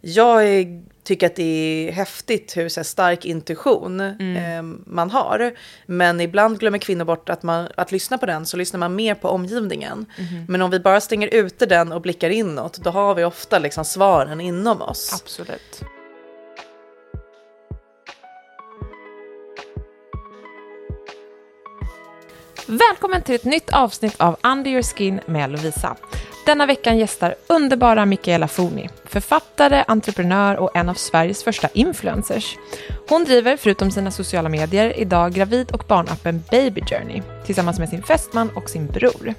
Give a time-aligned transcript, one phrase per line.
[0.00, 5.52] jag är, tycker att det är häftigt hur så här, stark intuition eh, man har.
[5.86, 9.14] Men ibland glömmer kvinnor bort att, man, att lyssna på den, så lyssnar man mer
[9.14, 10.06] på omgivningen.
[10.48, 13.84] Men om vi bara stänger ute den och blickar inåt, då har vi ofta liksom
[13.84, 15.20] svaren inom oss.
[15.22, 15.82] Absolut.
[22.66, 25.96] Välkommen till ett nytt avsnitt av Under your skin med Lovisa.
[26.50, 32.56] Denna veckan gästar underbara Michaela Foni, författare, entreprenör och en av Sveriges första influencers.
[33.08, 38.02] Hon driver, förutom sina sociala medier, idag gravid och barnappen Baby Journey tillsammans med sin
[38.02, 39.34] fästman och sin bror.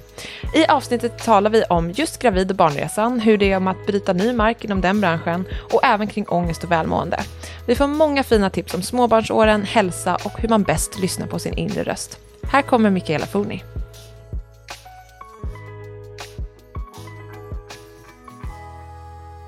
[0.54, 4.12] I avsnittet talar vi om just gravid och barnresan, hur det är om att bryta
[4.12, 7.20] ny mark inom den branschen och även kring ångest och välmående.
[7.66, 11.58] Vi får många fina tips om småbarnsåren, hälsa och hur man bäst lyssnar på sin
[11.58, 12.18] inre röst.
[12.42, 13.62] Här kommer Michaela Foni.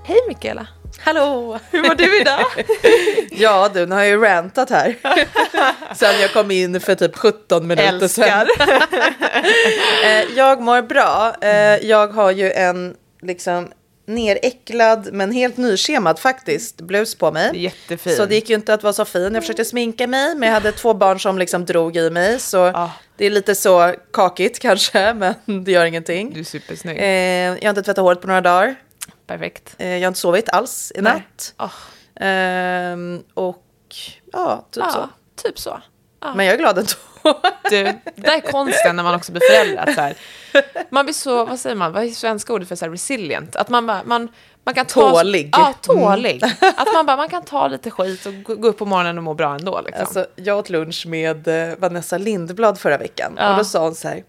[0.04, 0.66] Hej Michaela!
[1.00, 1.58] Hallå!
[1.70, 2.44] Hur mår du idag?
[3.30, 4.96] Ja du, nu har jag ju rantat här.
[5.94, 8.46] Sen jag kom in för typ 17 minuter sedan.
[10.04, 11.34] Eh, jag mår bra.
[11.40, 13.72] Eh, Jag har ju en liksom
[14.06, 17.62] neräcklad men helt nyschemad faktiskt blus på mig.
[17.62, 18.16] Jättefin.
[18.16, 19.34] Så det gick ju inte att vara så fin.
[19.34, 22.40] Jag försökte sminka mig men jag hade två barn som liksom drog i mig.
[22.40, 22.90] Så Ah.
[23.16, 26.32] det är lite så kakigt kanske men det gör ingenting.
[26.34, 26.98] Du är supersnygg.
[26.98, 28.74] Eh, jag har inte tvättat håret på några dagar.
[29.26, 29.74] Perfekt.
[29.78, 31.54] Eh, jag har inte sovit alls i natt.
[31.58, 31.72] Oh.
[32.20, 33.64] Ehm, och
[34.32, 35.08] ja, typ Ja, så.
[35.48, 35.80] typ så.
[36.20, 36.34] Ja.
[36.34, 36.90] Men jag är glad ändå.
[37.70, 39.94] Du, det där är konsten när man också blir förälder.
[39.94, 40.14] Så här,
[40.90, 43.56] man blir så, vad säger man, vad är svenska ordet för så här resilient?
[43.56, 44.28] Att man man,
[44.64, 45.10] man kan ta...
[45.10, 45.50] Tålig.
[45.52, 46.44] Ja, tålig.
[46.76, 49.24] Att man bara, man kan ta lite skit och gå gå upp på morgonen och
[49.24, 49.80] må bra ändå.
[49.80, 50.00] Liksom.
[50.00, 53.34] Alltså, jag åt lunch med eh, Vanessa Lindblad förra veckan.
[53.38, 53.50] Ja.
[53.50, 54.22] Och då sa hon så här.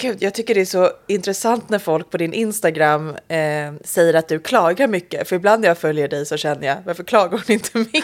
[0.00, 3.38] Gud, jag tycker det är så intressant när folk på din Instagram eh,
[3.84, 5.28] säger att du klagar mycket.
[5.28, 7.86] För ibland när jag följer dig så känner jag, varför klagar hon inte mer?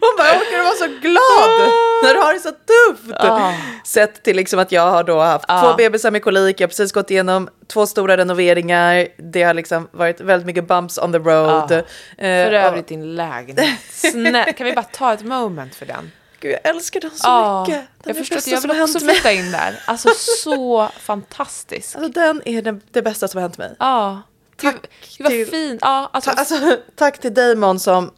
[0.00, 1.68] hon bara, åker du vara så glad
[2.04, 3.14] när du har det så tufft?
[3.20, 3.52] Ah.
[3.84, 5.62] Sett till liksom att jag har då haft Ah.
[5.70, 9.08] två bebisar med kolik, jag har precis gått igenom två stora renoveringar.
[9.32, 11.72] Det har liksom varit väldigt mycket bumps on the road.
[11.72, 11.76] Ah.
[12.24, 13.78] Eh, För övrigt din lägenhet.
[13.90, 16.10] Snä, kan vi bara ta ett moment för den?
[16.44, 17.84] Gud, jag älskar den så Ja, mycket.
[18.02, 19.80] Den jag förstår jag vill också flytta in där.
[19.86, 20.08] Alltså
[20.44, 21.96] så fantastisk.
[21.96, 23.76] Alltså den är det, det bästa som har hänt mig.
[23.78, 24.22] Ja.
[24.56, 24.76] Tack
[25.18, 25.80] gud till- fint.
[25.82, 28.10] Ja, alltså, Ta, alltså, tack till Damon som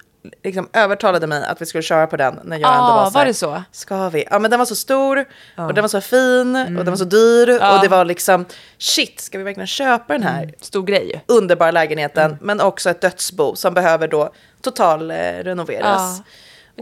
[0.44, 3.10] liksom övertalade mig att vi skulle köra på den när jag ändå Ja, var så
[3.10, 3.62] var här, det så?
[3.72, 4.24] Ska vi?
[4.30, 5.24] Ja men den var så stor
[5.56, 7.62] och den var så fin och den var så dyr Mm.
[7.62, 7.74] Ja.
[7.76, 8.44] och det var liksom
[8.78, 12.38] shit, ska vi verkligen köpa den här stor grej underbara lägenheten Mm.
[12.40, 14.30] men också ett dödsbo som behöver då
[14.62, 16.20] total eh, renoveras.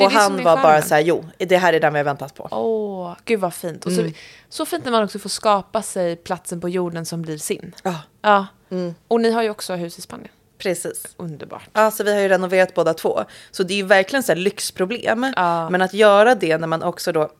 [0.00, 2.48] Och han var bara så här, jo, det här är den vi har väntat på.
[2.50, 3.86] Åh, gud vad fint.
[3.86, 4.10] Och så,
[4.48, 7.74] så fint när man också får skapa sig platsen på jorden som blir sin.
[7.82, 8.46] Ja, Ja.
[9.08, 10.30] Och ni har ju också hus i Spanien.
[10.58, 11.04] precis.
[11.16, 11.68] Underbart.
[11.72, 13.24] Ja, så vi har ju renoverat båda två.
[13.50, 15.32] Så det är ju verkligen så lyxproblem.
[15.36, 15.70] Ja.
[15.70, 17.30] Men att göra det när man också då,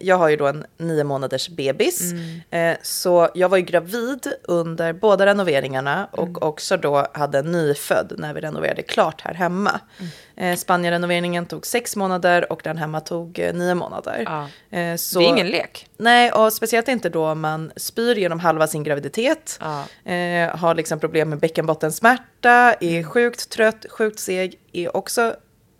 [0.00, 2.12] jag har ju då en nio månaders bebis.
[2.12, 2.40] Mm.
[2.72, 6.36] Eh, så jag var ju gravid under båda renoveringarna och Mm.
[6.40, 9.80] också då hade en nyfödd när vi renoverade klart här hemma.
[9.98, 10.52] Mm.
[10.52, 14.22] Eh, Spanien-renoveringen tog sex månader och den hemma tog eh, nio månader.
[14.26, 14.78] Ja.
[14.78, 15.86] Eh, så, Det är ingen lek.
[15.96, 19.58] Nej, och speciellt inte då man spyr genom halva sin graviditet.
[19.60, 20.10] Ja.
[20.12, 22.94] Eh, har liksom problem med bäckenbottensmärta, Mm.
[22.98, 25.34] är sjukt trött, sjukt seg, är också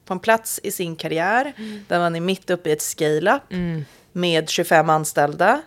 [0.04, 1.84] på en plats i sin karriär Mm.
[1.88, 3.42] där man är mitt uppe i ett scale-up
[4.12, 5.60] med 25 anställda.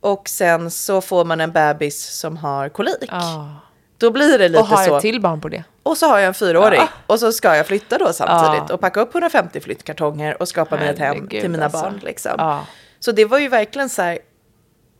[0.00, 3.08] Och sen så får man en bebis som har kolik.
[3.08, 3.54] Ja.
[3.98, 4.96] Då blir det lite Och har så.
[4.96, 5.64] ett till barn på det.
[5.82, 6.80] Och så har jag en fyraåring.
[6.80, 6.88] Ja.
[7.06, 8.64] Och så ska jag flytta då samtidigt.
[8.68, 8.74] Ja.
[8.74, 11.80] Och packa upp 150 flyttkartonger och skapa mig ett hem till mina alltså.
[11.80, 12.00] barn.
[12.02, 12.32] Liksom.
[12.38, 12.66] Ja.
[13.00, 14.18] Så det var ju verkligen så här.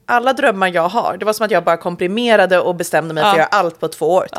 [0.06, 3.30] Alla drömmar jag har, det var som att jag bara komprimerade och bestämde mig för
[3.30, 4.22] att göra allt på två år.
[4.22, 4.38] Typ.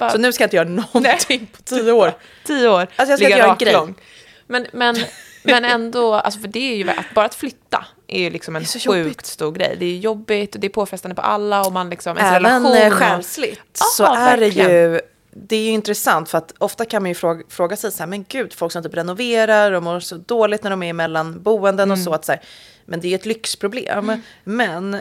[0.00, 2.12] Bara, Så nu ska jag inte göra någonting på tio år.
[2.46, 2.80] tio år.
[2.80, 3.94] Alltså, jag ska inte göra en grej.
[4.46, 4.96] Men, men,
[5.42, 8.64] men ändå, alltså för det är ju, att bara att flytta är ju liksom en
[8.64, 9.26] sjukt jobbigt.
[9.26, 9.76] stor grej.
[9.78, 12.76] Det är jobbigt och det är påfrestande på alla och man liksom, ens Även relation.
[12.76, 15.00] eh, och- själsligt Ja, så är det ju
[15.32, 18.06] det är ju intressant för att ofta kan man ju fråga, fråga sig så här,
[18.06, 21.90] men gud, folk som typ renoverar och mår så dåligt när de är mellan boenden
[21.90, 22.04] och Mm.
[22.04, 22.40] så, att så här,
[22.86, 24.22] men det är ju ett lyxproblem.
[24.44, 25.00] Men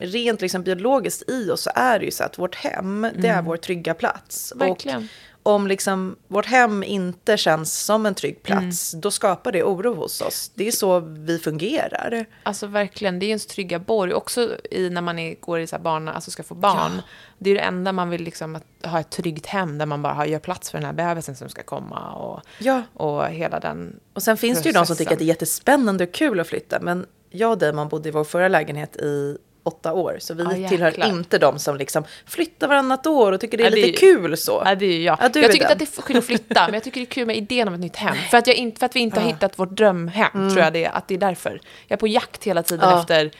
[0.00, 3.42] rent liksom biologiskt i oss så är det ju så att vårt hem, det är
[3.42, 4.52] vår trygga plats.
[4.52, 4.68] Mm.
[4.68, 5.08] Verkligen.
[5.42, 9.00] Och om liksom vårt hem inte känns som en trygg plats, Mm.
[9.00, 10.50] då skapar det oro hos oss.
[10.54, 12.26] Det är så vi fungerar.
[12.42, 14.12] Alltså verkligen, det är ju ens trygga borg.
[14.14, 17.02] Också i när man är, går i så barn, alltså ska få barn.
[17.38, 20.12] Det är det enda man vill, liksom, att ha ett tryggt hem där man bara
[20.12, 22.12] har, gör plats för den här bebisen som ska komma.
[22.12, 22.82] Och, Ja.
[22.92, 24.96] och hela den Och sen finns det ju de som processen.
[24.96, 26.78] tycker att det är jättespännande och kul att flytta.
[26.80, 30.16] Men jag och Damon bodde i vår förra lägenhet i åtta år.
[30.20, 33.64] Så vi Ja, tillhör inte de som liksom flyttar varannat år och tycker det är
[33.64, 34.62] Ja, det är lite ju- kul så.
[34.64, 35.18] Ja, det är jag.
[35.20, 37.04] Ja, du jag tycker inte att det är kul att flytta, men jag tycker det
[37.04, 38.16] är kul med idén om ett nytt hem.
[38.30, 40.90] För att, jag för att vi inte har hittat vårt drömhem, tror jag det är,
[40.96, 41.60] att det är därför.
[41.86, 42.92] Jag är på jakt hela tiden Mm.
[42.92, 43.00] Mm.
[43.00, 43.30] efter,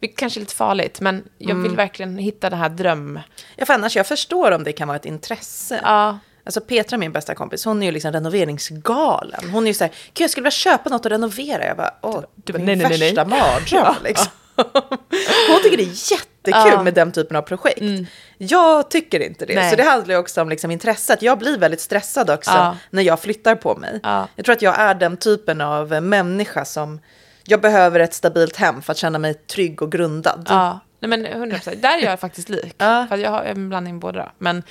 [0.00, 3.20] vilket kanske är lite farligt, men jag vill verkligen hitta det här dröm...
[3.56, 5.80] Ja, för annars, jag förstår om det kan vara ett intresse.
[5.82, 9.50] Ja, Alltså Petra, min bästa kompis, hon är ju liksom renoveringsgalen.
[9.52, 11.64] Hon är ju så här, jag skulle vilja köpa något och renovera.
[11.66, 12.98] Jag bara, åh, Du bara, min nej, nej.
[12.98, 14.26] värsta mardröm liksom.
[14.56, 16.82] Hon tycker det är jättekul Ja.
[16.82, 17.82] med den typen av projekt.
[18.38, 19.54] Jag tycker inte det.
[19.54, 19.70] Nej.
[19.70, 21.22] Så det handlar ju också om liksom intresset.
[21.22, 22.76] Jag blir väldigt stressad också Ja.
[22.90, 24.00] när jag flyttar på mig.
[24.02, 24.28] Ja.
[24.36, 27.00] Jag tror att jag är den typen av människa som
[27.44, 30.46] jag behöver ett stabilt hem för att känna mig trygg och grundad.
[30.50, 30.80] ja.
[31.00, 31.82] Nej, men 100 procent.
[31.82, 32.74] Där är jag faktiskt lik.
[32.78, 34.32] För jag har en blandning båda.
[34.38, 34.62] Men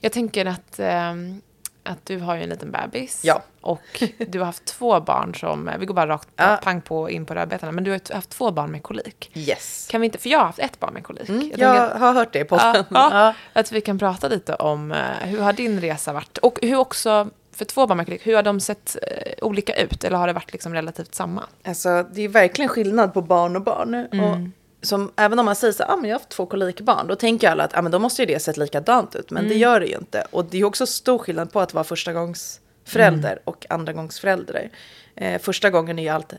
[0.00, 1.40] jag tänker att, ehm,
[1.84, 3.20] att du har ju en liten bebis.
[3.24, 3.42] Ja.
[3.60, 6.58] Och du har haft två barn som, vi går bara rakt Ja.
[6.62, 9.30] pang på in på rödbetorna, men du har haft två barn med kolik.
[9.34, 9.88] Yes.
[9.90, 11.28] Kan vi inte, för jag har haft ett barn med kolik.
[11.28, 12.74] Mm, Jag jag tänker har hört det i podden.
[12.76, 13.34] Ja, ja, Ja.
[13.52, 16.38] Att vi kan prata lite om eh, hur har din resa varit?
[16.38, 20.04] Och hur också, för två barn med kolik, hur har de sett eh, olika ut?
[20.04, 21.42] Eller har det varit liksom relativt samma?
[21.64, 23.94] Alltså, det är verkligen skillnad på barn och barn.
[23.94, 24.24] Mm.
[24.24, 24.36] Och
[24.84, 27.50] som, även om man säger så ah, men jag har haft två kolikbarn, då tänker
[27.50, 29.30] alla att ah, men då måste ju det sett likadant ut.
[29.30, 29.48] Men Mm.
[29.52, 30.26] det gör det ju inte.
[30.30, 33.42] Och det är också stor skillnad på att vara första gångs förälder Mm.
[33.44, 34.70] och andra gångs förälder.
[35.16, 36.32] Eh, första gången är ju allt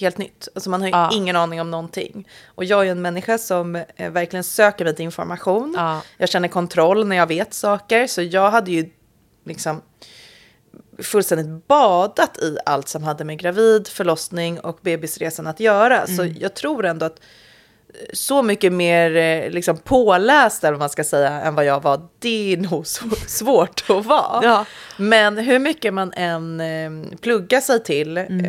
[0.00, 0.48] helt nytt.
[0.54, 1.10] Alltså man har ju Ja.
[1.12, 2.28] ingen aning om någonting.
[2.46, 5.74] Och jag är ju en människa som eh, verkligen söker mig till information.
[5.76, 6.02] Ja.
[6.18, 8.06] Jag känner kontroll när jag vet saker.
[8.06, 8.90] Så jag hade ju
[9.44, 9.82] liksom
[10.98, 16.06] fullständigt badat i allt som hade med gravid, förlossning och bebisresan att göra.
[16.06, 16.36] Så Mm.
[16.40, 17.20] jag tror ändå att
[18.12, 22.52] så mycket mer eh, liksom påläst, eller man ska säga, än vad jag var, det
[22.52, 22.86] är nog
[23.26, 24.44] svårt att vara.
[24.44, 24.64] Ja.
[24.96, 28.44] Men hur mycket man än eh, pluggar sig till Mm.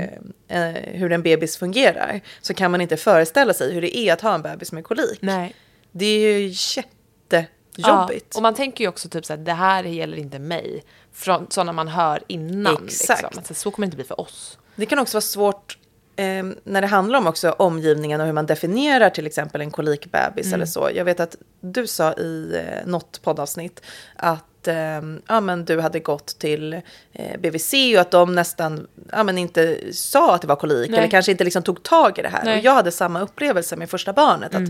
[0.48, 4.14] eh, eh, hur en bebis fungerar, så kan man inte föreställa sig hur det är
[4.14, 5.18] att ha en bebis med kolik.
[5.22, 5.56] Nej.
[5.92, 8.28] Det är ju jättejobbigt.
[8.34, 10.84] Ja, och man tänker ju också typ så här, det här gäller inte mig.
[11.14, 12.84] Från sådana man hör innan.
[12.86, 13.22] Exakt.
[13.22, 13.38] Liksom.
[13.38, 14.58] Alltså, så kommer det inte bli för oss.
[14.76, 15.78] Det kan också vara svårt
[16.16, 20.46] eh, när det handlar om också omgivningen och hur man definierar till exempel en kolikbebis
[20.46, 20.54] Mm.
[20.56, 20.90] eller så.
[20.94, 23.82] Jag vet att du sa i eh, något poddavsnitt
[24.16, 26.74] att eh, ja, men du hade gått till
[27.12, 31.00] eh, BVC och att de nästan ja, men inte sa att det var kolik Nej.
[31.00, 32.44] eller kanske inte liksom tog tag i det här.
[32.44, 32.54] Nej.
[32.54, 32.60] Mm.
[32.60, 34.56] Och jag hade samma upplevelse med första barnet.
[34.56, 34.64] Att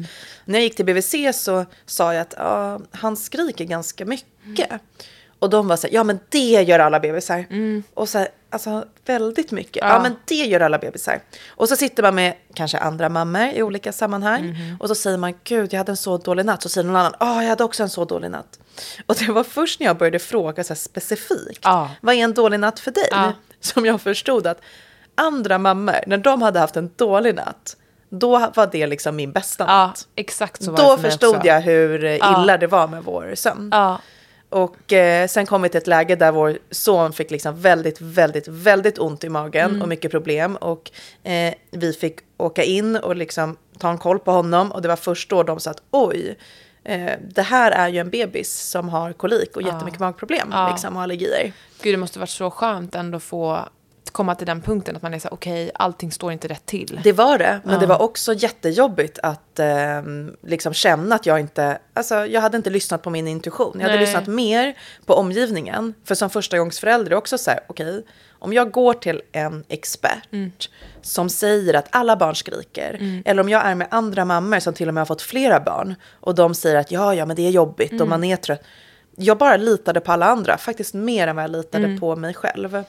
[0.45, 4.69] när jag gick till BVC så sa jag att ja, han skriker ganska mycket.
[5.43, 7.45] Och de var så här, ja men det gör alla bebisar.
[7.93, 9.75] Och så här, alltså väldigt mycket.
[9.75, 9.85] Ja.
[9.85, 9.95] Mm.
[9.95, 10.01] Ja.
[10.09, 11.19] men det gör alla bebisar.
[11.49, 14.45] Och så sitter man med kanske andra mammor i olika sammanhang.
[14.45, 14.77] Mhm.
[14.79, 16.61] Och så säger man, gud jag hade en så dålig natt.
[16.61, 18.59] Så säger någon annan, ja jag hade också en så dålig natt.
[19.05, 21.89] Och det var först när jag började fråga så här specifikt, Ja.
[22.01, 23.07] vad är en dålig natt för dig?
[23.11, 23.33] Ja.
[23.59, 24.61] Som jag förstod att
[25.15, 27.77] andra mammor, när de hade haft en dålig natt,
[28.09, 30.07] då var det liksom min bästa Ja, natt.
[30.15, 31.47] exakt så var det Då för mig förstod också.
[31.47, 32.43] jag hur eh, Ja.
[32.43, 33.69] illa det var med vår sömn.
[33.71, 33.99] Ja,
[34.53, 38.47] Och eh, sen kom vi till ett läge där vår son fick liksom väldigt, väldigt,
[38.47, 39.81] väldigt ont i magen Mm.
[39.81, 40.55] och mycket problem.
[40.55, 40.91] Och
[41.23, 44.71] eh, vi fick åka in och liksom ta en koll på honom.
[44.71, 46.37] Och det var först då de sa att oj,
[46.83, 50.69] eh, det här är ju en bebis som har kolik och jättemycket magproblem Ja.
[50.71, 51.51] liksom, och allergier.
[51.81, 53.59] gud det måste varit så skönt ändå få
[54.13, 56.99] komma till den punkten att man är så okej, allting står inte rätt till.
[57.03, 57.79] Det var det, men Ja.
[57.79, 60.01] det var också jättejobbigt att eh,
[60.43, 63.71] liksom känna att jag inte, alltså jag hade inte lyssnat på min intuition.
[63.75, 64.05] Jag hade Nej.
[64.05, 65.93] lyssnat mer på omgivningen.
[66.05, 68.03] För som förstagångsförälder är också så här, okej,
[68.39, 70.51] om jag går till en expert Mm.
[71.01, 74.87] som säger att alla barn skriker, eller om jag är med andra mammor som till
[74.87, 77.51] och med har fått flera barn och de säger att ja, ja, men det är
[77.51, 78.01] jobbigt Mm.
[78.01, 78.61] och man är trött.
[79.15, 81.99] Jag bara litade på alla andra, faktiskt mer än vad jag litade Mm.
[81.99, 82.83] på mig själv.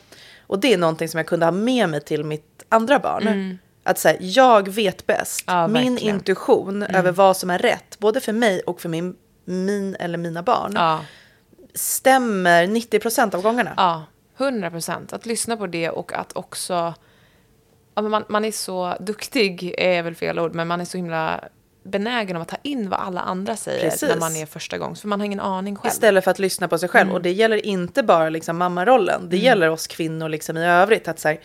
[0.46, 3.58] Och det är någonting som jag kunde ha med mig till mitt andra barn.
[3.86, 5.48] Att säga, jag vet bäst.
[5.48, 5.60] Mm.
[5.60, 5.98] Ja, min verkligen.
[6.08, 6.14] Mm.
[6.16, 10.42] intuition över vad som är rätt, både för mig och för min, min eller mina
[10.42, 11.00] barn, Ja,
[11.74, 13.74] stämmer 90% av gångerna.
[13.76, 14.04] ja,
[14.38, 15.12] 100 procent.
[15.12, 16.94] Att lyssna på det och att också...
[17.94, 20.96] Ja, men man, man är så duktig, är väl fel ord, men man är så
[20.96, 21.44] himla
[21.84, 24.08] benägen om att ta in vad alla andra säger Precis.
[24.08, 25.92] när man är första gångs för man har ingen aning själv.
[25.92, 27.08] Istället för att lyssna på sig själv.
[27.08, 27.14] Mm.
[27.14, 29.28] Och det gäller inte bara liksom mammarollen.
[29.28, 31.08] Det gäller oss kvinnor liksom i övrigt.
[31.08, 31.40] Att så här,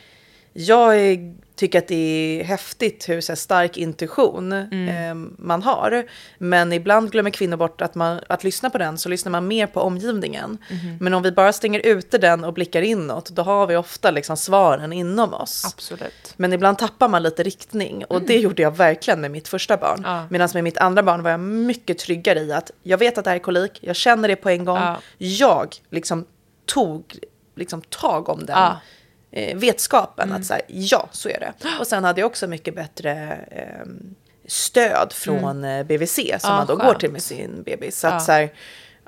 [0.53, 1.95] jag är, tycker att det
[2.39, 4.87] är häftigt hur så här, stark intuition Mm.
[4.89, 6.05] eh, man har.
[6.37, 8.97] Men ibland glömmer kvinnor bort att, man, att lyssna på den.
[8.97, 10.57] Så lyssnar man mer på omgivningen.
[10.69, 10.97] Mm-hmm.
[10.99, 13.29] Men om vi bara stänger ute den och blickar inåt.
[13.29, 15.65] Då har vi ofta liksom svaren inom oss.
[15.65, 16.33] Absolut.
[16.37, 20.01] Men ibland tappar man lite riktning och det gjorde jag verkligen med mitt första barn.
[20.05, 20.25] Ja.
[20.29, 23.29] Medan med mitt andra barn var jag mycket tryggare i att jag vet att det
[23.29, 24.77] här är kolik, jag känner det på en gång.
[24.77, 24.99] Ja.
[25.17, 26.25] Jag liksom
[26.65, 27.19] tog
[27.55, 28.79] liksom tag om den Ja.
[29.31, 31.53] Eh, vetskapen att säga ja, så är det.
[31.79, 33.87] Och sen hade jag också mycket bättre eh,
[34.47, 35.87] stöd från mm.
[35.87, 36.87] BVC som ja, man då skönt.
[36.87, 37.99] går till med sin bebis.
[37.99, 38.19] Så att Ja.
[38.19, 38.53] så här,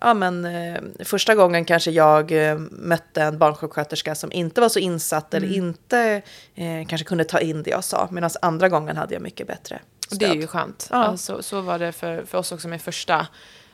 [0.02, 4.80] ja men eh, första gången kanske jag eh, mötte en barnsjuksköterska som inte var så
[4.80, 5.44] insatt Mm.
[5.44, 6.22] eller inte
[6.56, 8.08] eh, kanske kunde ta in det jag sa.
[8.12, 10.20] Medan andra gången hade jag mycket bättre stöd.
[10.20, 10.88] det är ju skönt.
[10.92, 10.98] Ja.
[10.98, 13.28] Alltså, så var det för, för oss också med första.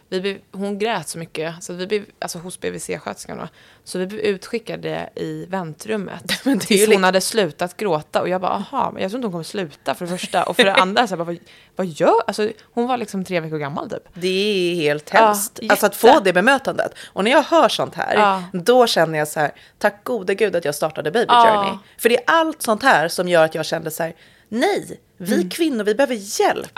[0.09, 3.47] Vi blev, hon grät så mycket, så vi blev, alltså hos BVC-sköterskan då.
[3.83, 6.31] Så vi blev utskickade i väntrummet.
[6.43, 8.21] Men tills hon li- hade slutat gråta.
[8.21, 10.43] Och jag bara, aha, men jag tror inte hon kommer sluta för det första.
[10.43, 11.37] Och för det andra, så jag bara, vad,
[11.75, 12.21] vad gör...
[12.27, 14.03] Alltså, hon var liksom tre veckor gammal typ.
[14.13, 15.59] Det är helt Ja, hemskt.
[15.69, 16.91] alltså att få det bemötandet.
[17.13, 18.43] Och när jag hör sånt här, Ja.
[18.53, 21.55] då känner jag så här, tack gode gud att jag startade Baby Ja.
[21.63, 21.77] Journey.
[21.97, 24.13] För det är allt sånt här som gör att jag kände så här,
[24.49, 25.49] nej, vi Mm.
[25.49, 26.69] kvinnor, vi behöver hjälp.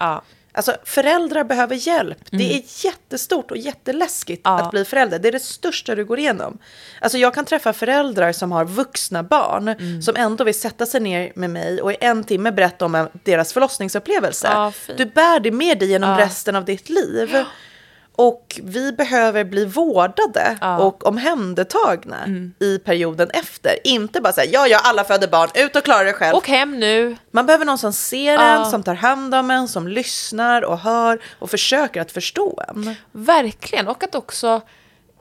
[0.52, 2.18] Alltså föräldrar behöver hjälp.
[2.32, 4.60] Det är jättestort och jätteläskigt Mm.
[4.60, 4.66] Ja.
[4.66, 5.20] att bli förälder.
[5.20, 6.58] Det är det största du går igenom.
[7.02, 10.02] Alltså jag kan träffa föräldrar som har vuxna barn Mm.
[10.02, 13.10] som ändå vill sätta sig ner med mig och i en timme berätta om en-
[13.24, 14.48] deras förlossningsupplevelse.
[14.52, 16.18] Ja, du bär det med dig genom Ja.
[16.26, 17.46] resten av ditt liv.
[18.22, 20.68] Och vi behöver bli vårdade Ja.
[20.68, 20.82] Mm.
[20.82, 22.16] och omhändertagna
[22.60, 23.76] i perioden efter.
[23.84, 26.36] Inte bara säga ja, ja, alla föder barn, ut och klara dig själv.
[26.38, 27.18] Och hem nu.
[27.32, 28.42] Man behöver någon som ser Ja.
[28.42, 32.96] en, som tar hand om en, som lyssnar och hör och försöker att förstå en.
[33.12, 33.88] Verkligen.
[33.88, 34.62] Och att också...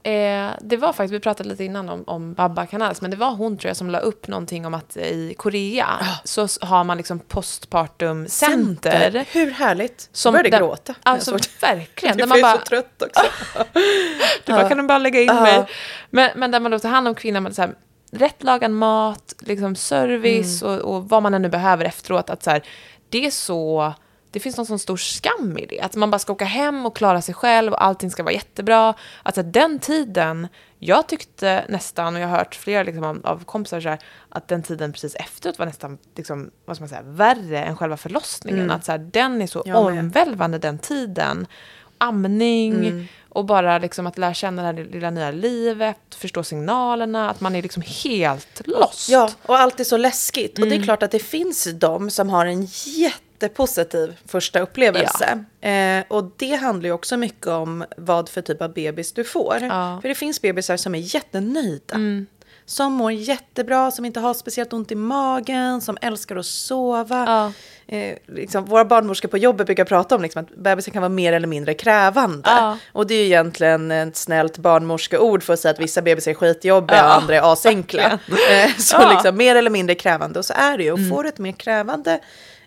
[0.09, 3.31] Eh, det var faktiskt, vi pratade lite innan om, om Babba Kanalis, men det var
[3.31, 5.89] hon tror jag som la upp någonting om att i Korea
[6.25, 9.25] så s- har man liksom postpartum center.
[9.33, 10.09] Hur härligt.
[10.13, 10.95] Som jag började där- gråta.
[11.03, 12.17] Alltså verkligen.
[12.29, 13.23] man är bara, så trött också.
[14.45, 15.41] du bara, kan du bara lägga in Ja.
[15.43, 15.67] mig?
[16.11, 17.75] Men, men där man då tar hand om kvinnan med så här,
[18.13, 20.75] rättlagad mat, liksom service Mm.
[20.75, 22.31] och, och vad man ännu behöver efteråt.
[22.31, 22.63] Att så här,
[23.09, 23.93] det är så...
[24.31, 25.81] Det finns någon sån stor skam i det.
[25.81, 28.95] Att man bara ska åka hem och klara sig själv och allting ska vara jättebra.
[29.23, 33.89] Alltså den tiden, jag tyckte nästan, och jag har hört flera liksom, av, kompisar så
[33.89, 37.77] här, att den tiden precis efteråt var nästan, liksom, vad ska man säga, värre än
[37.77, 38.71] själva förlossningen.
[38.71, 39.77] Att så här, den är så Mm.
[39.77, 39.99] Jag med.
[40.05, 41.47] omvälvande den tiden.
[41.99, 43.07] Amning Mm.
[43.29, 47.57] och bara liksom att lära känna det här lilla nya livet, förstå signalerna, att man
[47.57, 49.09] är liksom helt lost.
[49.09, 50.53] Ja, och allt är så läskigt.
[50.53, 50.69] Och Mm.
[50.69, 52.63] det är klart att det finns de som har en
[53.43, 55.45] jättepositiv första upplevelse.
[55.61, 59.57] Eh, och det handlar ju också mycket om vad för typ av bebis du får.
[59.61, 59.89] Ja.
[59.91, 60.01] Mm.
[60.01, 61.97] För det finns bebisar som är jättenöjda.
[62.67, 67.25] Som mår jättebra, som inte har speciellt ont i magen, som älskar att sova.
[67.27, 67.53] Ja.
[67.97, 71.33] Eh, liksom, våra barnmorskor på jobbet brukar prata om liksom, att bebisen kan vara mer
[71.33, 72.49] eller mindre krävande.
[72.51, 72.79] Ja.
[72.93, 76.35] Och det är ju egentligen ett snällt barnmorskeord för att säga att vissa bebisar är
[76.35, 77.05] skitjobbiga Ja.
[77.07, 78.19] och andra är asenkla.
[78.51, 79.13] Eh, så Ja.
[79.13, 80.39] liksom mer eller mindre krävande.
[80.39, 80.93] Och så är det ju.
[80.93, 82.21] Och får du ett mer krävande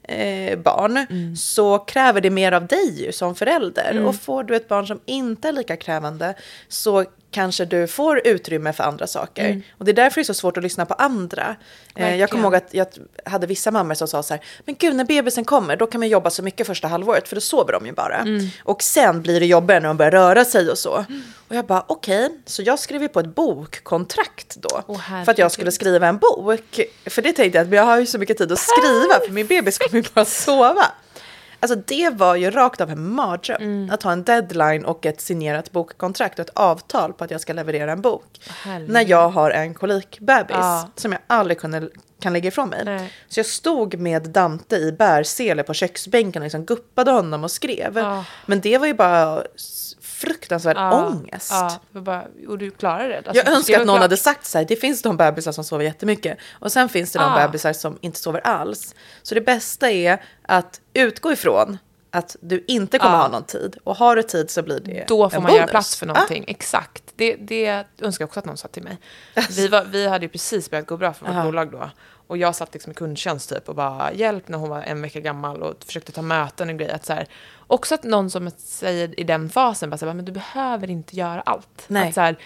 [0.03, 1.05] eh, barn
[1.37, 4.05] så kräver det mer av dig ju som förälder.
[4.05, 6.35] Och får du ett barn som inte är lika krävande
[6.67, 9.61] så kanske du får utrymme för andra saker.
[9.77, 11.55] Och det är därför det är så svårt att lyssna på andra.
[11.95, 12.75] Eh, jag kommer Verkligen.
[12.77, 15.75] ihåg att jag hade vissa mammor som sa så här, men gud när bebisen kommer
[15.75, 18.17] då kan man jobba så mycket första halvåret för då sover de ju bara.
[18.17, 18.47] Mm.
[18.63, 21.05] Och sen blir det jobbigare när de börjar röra sig och så.
[21.47, 24.83] Och jag bara okej, så jag skrev ju på ett bokkontrakt då.
[24.87, 26.79] Åh, för att jag skulle skriva en bok.
[27.05, 29.47] För det tänkte jag att jag har ju så mycket tid att skriva för min
[29.47, 30.91] bebis kommer ju bara sova.
[31.63, 33.61] Alltså det var ju rakt av en mardröm.
[33.61, 33.89] Mm.
[33.91, 37.53] Att ha en deadline och ett signerat bokkontrakt och ett avtal på att jag ska
[37.53, 38.41] leverera en bok.
[38.63, 38.89] herregud.
[38.89, 40.89] När jag har en kolikbebis Ja.
[40.95, 41.89] som jag aldrig kunde,
[42.21, 42.81] kan lägga ifrån mig.
[42.85, 43.13] Nej.
[43.27, 47.97] Så jag stod med Dante i bärsele på köksbänken och liksom guppade honom och skrev.
[47.97, 48.25] Ja.
[48.45, 49.43] Men det var ju bara
[50.21, 51.51] fruktansvärd Ja, ångest.
[51.51, 53.17] Ja, bara, och du klarade det.
[53.17, 54.01] Alltså, Jag önskar att någon klart.
[54.01, 57.19] hade sagt så här, det finns de bebisar som sover jättemycket och sen finns det
[57.19, 57.47] de Ah.
[57.47, 58.95] bebisar som inte sover alls.
[59.23, 61.77] Så det bästa är att utgå ifrån
[62.13, 63.21] att du inte kommer Ah.
[63.21, 65.61] ha någon tid och har du tid så blir det Då får en man göra
[65.61, 65.71] bonus.
[65.71, 66.45] plats för någonting.
[66.47, 67.03] Exakt.
[67.15, 68.97] Det, det önskar jag också att någon sa till mig.
[69.49, 71.43] Vi, var, vi hade ju precis börjat gå bra för vårt Aha.
[71.43, 71.89] bolag då.
[72.31, 75.19] Och jag satt liksom i kundtjänst typ och bara hjälp när hon var en vecka
[75.19, 76.95] gammal och försökte ta möten och grejer.
[76.95, 77.27] Att så här,
[77.67, 81.15] också att någon som säger i den fasen bara, så här, men du behöver inte
[81.15, 81.83] göra allt.
[81.87, 82.07] Nej.
[82.07, 82.37] Att, så här,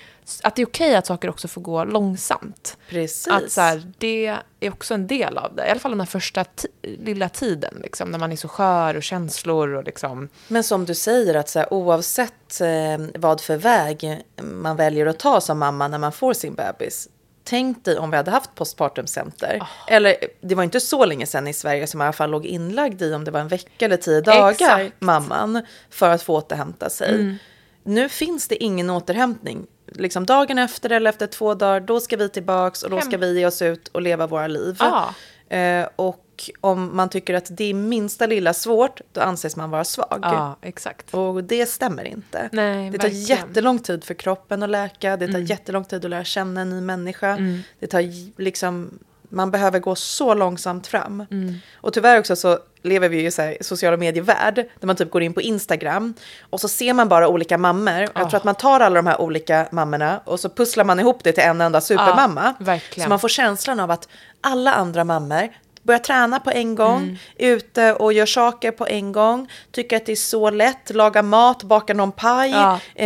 [0.43, 2.77] att det är okej att saker också får gå långsamt.
[2.89, 3.27] Precis.
[3.27, 5.67] Att så här, det är också en del av det.
[5.67, 6.45] I alla fall den här första
[6.81, 10.29] lilla tiden, liksom, när man är så skör och känslor och liksom...
[10.47, 15.19] Men som du säger, att så här, oavsett eh, vad för väg man väljer att
[15.19, 17.09] ta som mamma när man får sin bebis.
[17.47, 19.57] Tänk dig om vi hade haft postpartumcenter.
[19.61, 19.67] Ah.
[19.87, 23.01] Eller det var inte så länge sedan i Sverige som i alla fall låg inlagd
[23.01, 24.79] i om det var en vecka eller tio dagar, Exakt.
[24.79, 24.91] Mm.
[24.99, 27.37] mamman, för att få återhämta sig.
[27.83, 29.67] Nu finns det ingen återhämtning.
[29.87, 33.39] Liksom dagen efter eller efter två dagar, då ska vi tillbaks och då ska vi
[33.39, 34.77] ge oss ut och leva våra liv.
[34.79, 35.13] Ja.
[35.57, 36.24] Eh, och
[36.61, 40.19] om man tycker att det är minsta lilla svårt, då anses man vara svag.
[40.21, 41.13] Ja, exakt.
[41.13, 42.49] Och det stämmer inte.
[42.51, 43.25] Nej, det tar verkligen.
[43.37, 45.45] jättelång tid för kroppen att läka, det tar Mm.
[45.45, 47.37] jättelång tid att lära känna en ny människa.
[47.79, 48.99] Det tar liksom
[49.29, 51.25] Man behöver gå så långsamt fram.
[51.31, 51.55] Mm.
[51.75, 55.33] Och tyvärr också så lever vi ju i sociala medievärld där man typ går in
[55.33, 56.13] på Instagram
[56.49, 57.99] och så ser man bara olika mammor.
[58.01, 58.37] Jag tror Ah.
[58.37, 61.43] att man tar alla de här olika mammorna och så pusslar man ihop det till
[61.43, 62.53] en enda supermamma.
[62.59, 63.05] verkligen.
[63.05, 64.07] så man får känslan av att
[64.41, 65.49] alla andra mammor
[65.85, 67.17] börjar träna på en gång, Mm.
[67.37, 71.63] ute och gör saker på en gång, tycker att det är så lätt, lagar mat,
[71.63, 72.73] bakar någon paj, Ja.
[72.73, 72.79] eh,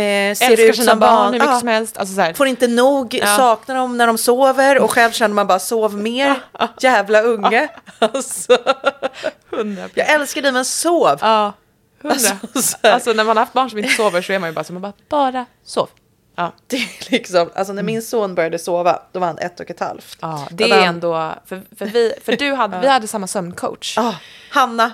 [0.50, 1.58] Älskar ut sina som barn van- hur mycket Ja.
[1.60, 1.96] som helst.
[1.98, 3.36] Alltså Får inte nog, Ja.
[3.36, 6.40] saknar dem när de sover och själv känner man bara sov mer,
[6.80, 7.68] jävla unge.
[7.98, 8.58] Alltså,
[9.50, 11.06] 100 jag älskar dig men sov.
[12.04, 12.34] Alltså,
[12.82, 14.72] Alltså, när man har haft barn som inte sover så är man ju bara så,
[14.72, 15.88] man bara, bara sov.
[16.40, 19.70] Ja, Det är liksom, alltså när min son började sova, då var han ett och
[19.70, 20.16] ett halvt.
[20.20, 23.98] ja det är han- ändå, för, för, vi, för du hade, vi hade samma sömncoach.
[23.98, 24.14] Ah,
[24.50, 24.92] Hanna,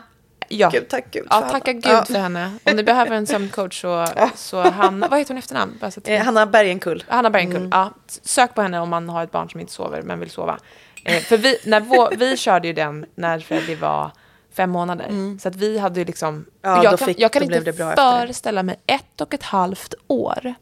[0.49, 0.69] Ja.
[0.71, 1.81] gud tack gud Ja, tacka Hanna.
[1.81, 2.05] gud Ja.
[2.05, 2.59] för henne.
[2.65, 5.79] Om ni behöver en sömncoach så, så han, vad heter hon efternamn?
[6.05, 7.05] Eh, Hanna Bergenkull.
[7.09, 7.57] Hanna Bergenkull.
[7.61, 7.71] Mm.
[7.73, 7.91] Ja,
[8.23, 10.59] sök på henne om man har ett barn som inte sover men vill sova.
[11.05, 14.11] Eh, för vi, när vår, vi körde ju den när Freddy var
[14.57, 15.39] fem månader.
[15.43, 16.35] Så att vi hade ju liksom...
[16.35, 16.47] Mm.
[16.63, 18.21] Ja, jag då kan, fick- jag kan inte blev det bra efter det.
[18.21, 20.55] föreställa mig ett och ett halvt år.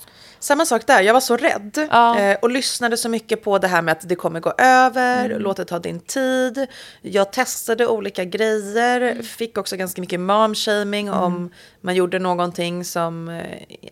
[0.45, 2.19] Samma sak där, jag var så rädd Ja.
[2.19, 5.43] eh, och lyssnade så mycket på det här med att det kommer gå över, Mm.
[5.43, 6.67] låt det ta din tid.
[7.03, 9.23] Jag testade olika grejer, Mm.
[9.23, 13.43] fick också ganska mycket mom-shaming om man gjorde någonting som eh,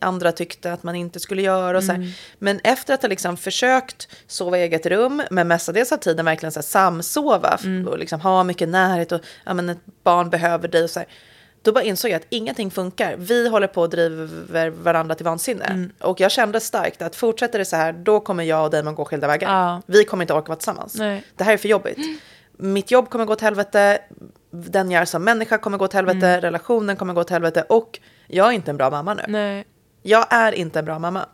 [0.00, 1.76] andra tyckte att man inte skulle göra.
[1.78, 2.02] Och så Mm.
[2.02, 2.12] här.
[2.38, 6.52] Men efter att ha liksom försökt sova i eget rum, men mestadels av tiden verkligen
[6.52, 7.88] så här samsova Mm.
[7.88, 11.08] och liksom ha mycket närhet och ja, men ett barn behöver dig och så här.
[11.62, 13.16] Då bara insåg jag att ingenting funkar.
[13.16, 15.64] Vi håller på och driver varandra till vansinne.
[15.64, 15.92] Mm.
[16.00, 19.04] Och jag kände starkt att fortsätter det så här, då kommer jag och Damon gå
[19.04, 19.50] skilda vägar.
[19.54, 19.82] Ja.
[19.86, 20.94] Vi kommer inte orka vara tillsammans.
[20.94, 21.24] Nej.
[21.36, 21.98] Det här är för jobbigt.
[22.56, 23.98] Mitt jobb kommer gå till helvete,
[24.50, 26.40] den jag är som människa kommer gå till helvete, Mm.
[26.40, 29.22] relationen kommer gå till helvete och jag är inte en bra mamma nu.
[29.28, 29.64] Nej.
[30.02, 31.26] Jag är inte en bra mamma.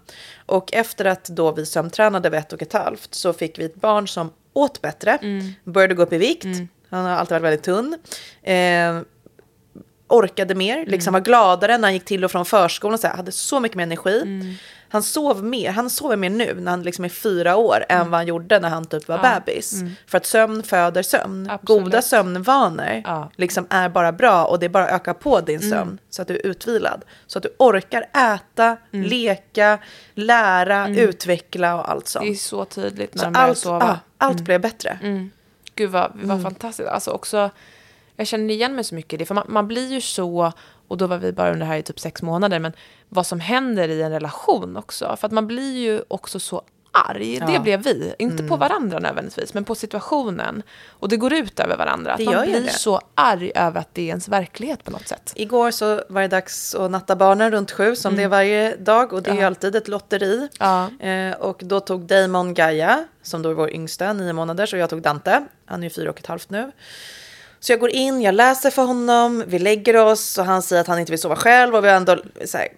[0.47, 3.75] Och efter att då vi sömntränade vid ett och ett halvt så fick vi ett
[3.75, 5.19] barn som åt bättre,
[5.65, 6.47] började gå upp i vikt,
[6.91, 7.99] han har alltid varit väldigt tunn.
[8.43, 9.01] Eh,
[10.09, 13.33] orkade mer, liksom var gladare när han gick till och från förskolan, så här, hade
[13.33, 14.43] så mycket mer energi.
[14.91, 18.19] Han sov mer, han sover mer nu när han liksom är fyra år än vad
[18.19, 19.75] han gjorde när han typ var bebis.
[20.07, 21.51] För att sömn föder sömn.
[21.51, 21.83] Absolut.
[21.85, 23.31] Goda sömnvanor Ja.
[23.37, 26.29] liksom är bara bra och det är bara att öka på din sömn så att
[26.29, 27.05] du är utvilad.
[27.27, 28.03] Så att du orkar
[28.35, 29.79] äta, leka,
[30.15, 32.25] lära, utveckla och allt sånt.
[32.25, 33.79] Det är så tydligt när Så börjar allt, sova.
[34.19, 34.99] ja, allt blev bättre.
[35.75, 36.43] Gud vad, vad Mm.
[36.43, 36.89] fantastiskt.
[36.89, 37.51] Alltså också,
[38.19, 39.25] jag känner igen mig så mycket i det.
[39.27, 40.53] För man, man blir ju så,
[40.89, 42.73] och då var vi bara under det här i typ sex månader, men
[43.09, 45.17] vad som händer i en relation också.
[45.21, 47.39] För att man blir ju också så arg.
[47.39, 47.49] Det Ja.
[47.51, 47.63] Mm.
[47.63, 48.15] blev vi.
[48.19, 50.63] Inte på varandra nödvändigtvis, men på situationen.
[50.89, 52.13] Och det går ut över varandra.
[52.13, 52.69] Att Det man blir det.
[52.73, 55.33] så arg över att det är ens verklighet på något sätt.
[55.37, 59.13] Igår så var det dags att natta barnen runt sju som det är varje dag
[59.13, 60.49] och det är ju alltid ett lotteri.
[60.59, 60.91] Ja.
[61.01, 64.91] Eh, och då tog Damon Gaia, som då är vår yngsta, nio månader, och jag
[64.91, 66.73] tog Dante, han är ju fyra och ett halvt nu.
[67.61, 70.89] Så jag går in, jag läser för honom, vi lägger oss och han säger att
[70.89, 72.17] han inte vill sova själv och vi ändå
[72.55, 72.69] här,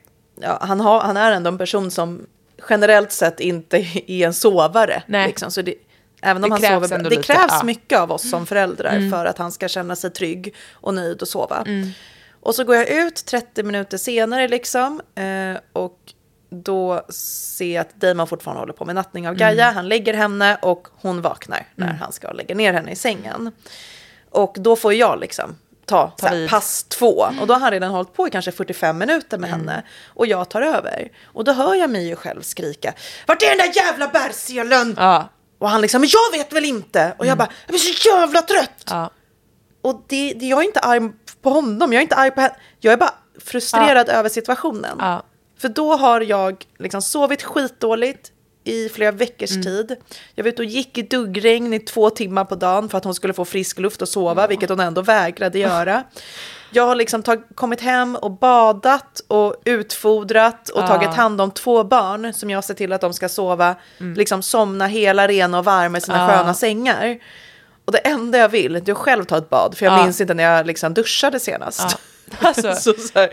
[0.40, 2.26] ja, han, har, han är ändå en person som
[2.68, 5.02] generellt sett inte är en sovare.
[5.06, 5.26] Nej.
[5.26, 5.50] Liksom.
[5.50, 5.74] Så det,
[6.22, 7.54] även om Det han sover det lite, krävs ja.
[7.54, 7.66] Mm.
[7.66, 11.28] mycket av oss som föräldrar för att han ska känna sig trygg och nöjd och
[11.28, 11.64] sova.
[11.66, 11.88] Mm.
[12.40, 15.98] Och så går jag ut 30 minuter senare liksom eh, och
[16.50, 19.64] då ser jag att Damon fortfarande håller på med nattning av Gaia.
[19.64, 19.74] Mm.
[19.74, 23.52] Han lägger henne och hon vaknar när han ska lägga ner henne i sängen.
[24.30, 27.26] Och då får jag liksom ta, Ta här, pass två.
[27.40, 29.60] Och då har han redan hållit på i kanske 45 minuter med Mm.
[29.60, 29.82] henne.
[30.14, 31.08] Och jag tar över.
[31.24, 32.94] Och då hör jag mig ju själv skrika.
[33.26, 34.94] Vart är den där jävla bärselen?
[34.98, 35.28] Ja.
[35.58, 37.14] Och han liksom, men jag vet väl inte.
[37.18, 38.84] Och jag bara, jag blir så jävla trött.
[38.90, 39.10] Ja.
[39.82, 41.00] Och det, det, jag är inte arg
[41.42, 42.54] på honom, jag är inte arg på henne.
[42.80, 43.14] Jag är bara
[43.44, 44.96] frustrerad över situationen.
[45.00, 45.22] Ja.
[45.58, 48.32] För då har jag liksom sovit skitdåligt
[48.64, 49.62] i flera veckors Mm.
[49.62, 49.96] tid.
[50.34, 53.14] Jag var ute och gick i duggregn i två timmar på dagen för att hon
[53.14, 56.02] skulle få frisk luft och sova, vilket hon ändå vägrade göra.
[56.72, 60.86] Jag har liksom tag- kommit hem och badat och utfodrat och Ja.
[60.86, 63.74] tagit hand om två barn som jag ser till att de ska sova,
[64.16, 66.30] liksom somna hela, rena och varma i sina Mm.
[66.30, 66.36] Ja.
[66.38, 67.18] sköna sängar.
[67.84, 70.02] Och det enda jag vill det är att själv ta ett bad, för jag Ja.
[70.04, 71.80] minns inte när jag liksom duschade senast.
[71.80, 71.98] Ja.
[72.48, 73.30] Alltså, så, så här,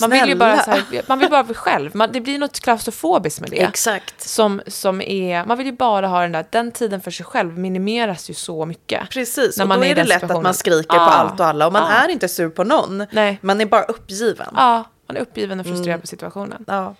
[0.00, 1.96] Man vill ju bara, så här, man vill bara vara själv.
[1.96, 3.62] Man, det blir något klaustrofobiskt med det.
[3.62, 4.20] Exakt.
[4.20, 7.58] Som, som är, man vill ju bara ha den där, den tiden för sig själv
[7.58, 9.10] minimeras ju så mycket.
[9.10, 11.06] Precis, När och man då är det lätt att man skriker Ja.
[11.06, 12.04] på allt och alla och man Ja.
[12.04, 13.06] är inte sur på någon.
[13.10, 13.38] Nej.
[13.42, 14.48] Man är bara uppgiven.
[14.56, 16.00] Ja, man är uppgiven och frustrerad Mm.
[16.00, 16.64] på situationen.
[16.66, 16.94] Ja.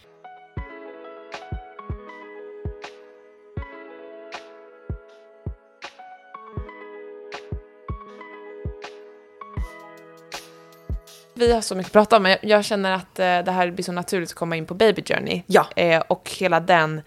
[11.39, 13.71] Vi har så mycket att prata om, men jag- jag känner att eh, det här
[13.71, 15.43] blir så naturligt att komma in på Baby Journey.
[15.47, 15.67] Ja.
[15.77, 17.03] Eh, och hela den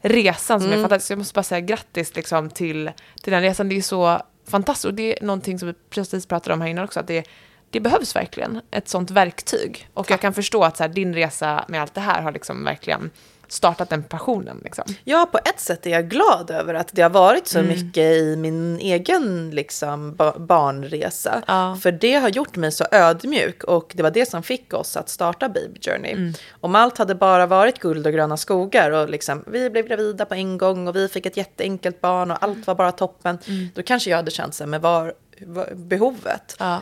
[0.00, 1.10] resan som är fantastisk.
[1.10, 2.90] Jag måste bara säga grattis liksom, till,
[3.22, 3.68] till den resan.
[3.68, 4.84] Det är så fantastiskt.
[4.84, 7.00] Och det är någonting som vi precis pratade om här innan också.
[7.00, 7.26] Att det,
[7.70, 9.88] det behövs verkligen ett sånt verktyg.
[9.94, 12.64] Och jag kan förstå att så här, din resa med allt det här har liksom
[12.64, 13.10] verkligen
[13.48, 14.60] startat den passionen.
[14.64, 14.84] Liksom.
[15.04, 17.70] Ja, på ett sätt är jag glad över att det har varit så Mm.
[17.70, 21.42] mycket i min egen liksom, ba- barnresa.
[21.46, 21.78] Ja.
[21.82, 25.08] För det har gjort mig så ödmjuk och det var det som fick oss att
[25.08, 26.12] starta Baby Journey.
[26.12, 26.32] Mm.
[26.60, 30.34] Om allt hade bara varit guld och gröna skogar och liksom, vi blev gravida på
[30.34, 33.38] en gång och vi fick ett jätteenkelt barn och allt var bara toppen.
[33.46, 33.68] Mm.
[33.74, 36.56] Då kanske jag hade känt sig med var, var behovet.
[36.58, 36.80] Ja.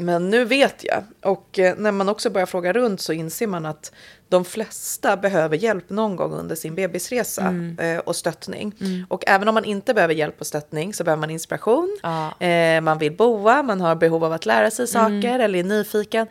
[0.00, 1.04] Men nu vet jag.
[1.22, 3.92] Och eh, när man också börjar fråga runt så inser man att
[4.28, 7.78] de flesta behöver hjälp någon gång under sin bebisresa Mm.
[7.78, 8.74] eh, och stöttning.
[9.08, 11.98] Och även om man inte behöver hjälp och stöttning så behöver man inspiration.
[12.02, 12.46] Ja.
[12.46, 15.40] Eh, man vill boa, man har behov av att lära sig saker Mm.
[15.40, 16.26] eller är nyfiken.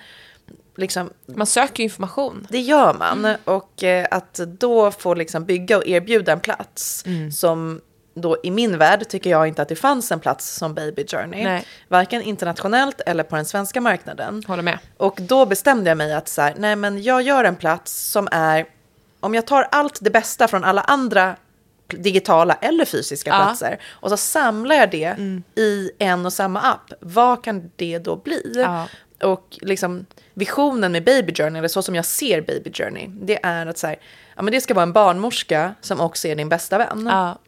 [0.77, 2.47] Liksom, Man söker information.
[2.49, 3.35] det gör man.
[3.45, 7.31] Och eh, att då få liksom bygga och erbjuda en plats Mm.
[7.31, 7.81] som
[8.21, 11.43] då i min värld tycker jag inte att det fanns en plats som Baby Journey.
[11.43, 11.65] Nej.
[11.87, 14.43] Varken internationellt eller på den svenska marknaden.
[14.47, 14.79] Håller med.
[14.97, 18.27] Och då bestämde jag mig att så här, nej men jag gör en plats som
[18.31, 18.65] är,
[19.19, 21.35] om jag tar allt det bästa från alla andra
[21.87, 23.35] digitala eller fysiska Ja.
[23.35, 23.47] Mm.
[23.47, 25.15] platser och så samlar jag det
[25.55, 28.53] i en och samma app, vad kan det då bli?
[28.55, 28.87] Ja.
[29.23, 33.65] Och liksom visionen med Baby Journey, eller så som jag ser Baby Journey, det är
[33.65, 33.95] att så här,
[34.35, 37.07] ja, men det ska vara en barnmorska som också är din bästa vän.
[37.11, 37.39] Ja.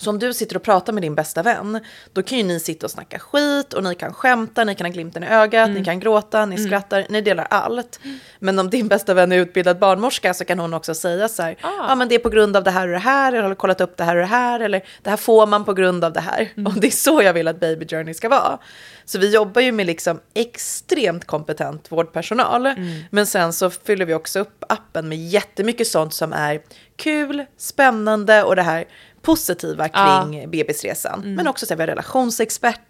[0.00, 1.80] Så om du sitter och pratar med din bästa vän,
[2.12, 4.92] då kan ju ni sitta och snacka skit och ni kan skämta, ni kan ha
[4.92, 5.78] glimten i ögat, Mm.
[5.78, 8.00] ni kan gråta, ni skrattar, ni delar allt.
[8.38, 11.56] Men om din bästa vän är utbildad barnmorska så kan hon också säga så här,
[11.62, 11.94] ja Ah.
[11.94, 13.96] men det är på grund av det här och det här, eller har kollat upp
[13.96, 16.48] det här och det här, eller det här får man på grund av det här.
[16.56, 16.66] Mm.
[16.66, 18.58] Och det är så jag vill att Baby Journey ska vara.
[19.04, 23.02] Så vi jobbar ju med liksom extremt kompetent vårdpersonal, Mm.
[23.10, 26.60] men sen så fyller vi också upp appen med jättemycket sånt som är
[26.96, 28.84] kul, spännande och det här
[29.22, 30.20] positiva Ja.
[30.30, 31.34] kring bebisresan.
[31.34, 32.80] Men också så här, vi har relationsexperter.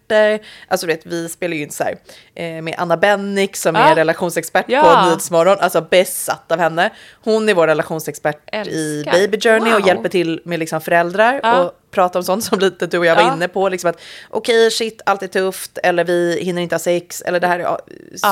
[0.67, 1.95] Alltså du vet, vi spelar ju in så här
[2.35, 3.81] eh, med Anna Bennick som Ja.
[3.81, 4.81] är relationsexpert Ja.
[5.01, 5.57] på Nyhetsmorgon.
[5.59, 6.89] Alltså besatt av henne.
[7.23, 9.11] Hon är vår relationsexpert i Älskar.
[9.11, 9.87] Baby Journey och Wow.
[9.87, 11.39] hjälper till med liksom föräldrar.
[11.43, 11.63] Ja.
[11.63, 13.33] Och prata om sånt som lite du och jag var Ja.
[13.33, 13.69] inne på.
[13.69, 15.77] Liksom att okej, shit, allt är tufft.
[15.83, 17.21] Eller vi hinner inte ha sex.
[17.21, 17.79] Eller det här är ja,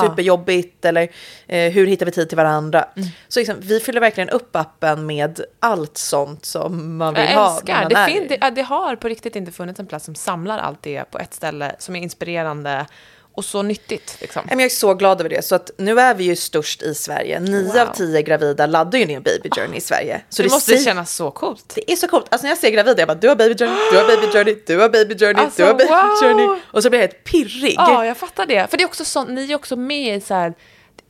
[0.02, 0.84] superjobbigt.
[0.84, 1.08] Eller
[1.46, 2.84] eh, hur hittar vi tid till varandra?
[2.96, 3.08] Mm.
[3.28, 7.54] Så liksom, vi fyller verkligen upp appen med allt sånt som man vill Jag ha.
[7.54, 7.88] älskar.
[7.88, 10.82] Det, fin- det, ja, det har på riktigt inte funnits en plats som samlar allt
[10.82, 12.86] det på ett ställe som är inspirerande
[13.34, 14.16] och så nyttigt.
[14.20, 14.42] Liksom.
[14.50, 15.44] Jag är så glad över det.
[15.44, 17.40] Så att nu är vi ju störst i Sverige.
[17.40, 17.78] Nio Wow.
[17.78, 20.20] av tio gravida laddar ju ner Baby Journey i Sverige.
[20.28, 21.72] Så det, det, måste kännas så coolt.
[21.74, 22.26] det är så coolt.
[22.28, 24.56] Alltså när jag ser gravida, jag bara du har Baby Journey, du har Baby Journey,
[24.66, 26.16] du har Baby Journey, Alltså, du har Baby wow.
[26.22, 26.60] Journey.
[26.72, 27.74] Och så blir jag helt pirrig.
[27.76, 28.70] Ja, jag fattar det.
[28.70, 30.54] För det är också sånt, ni är också med i så här,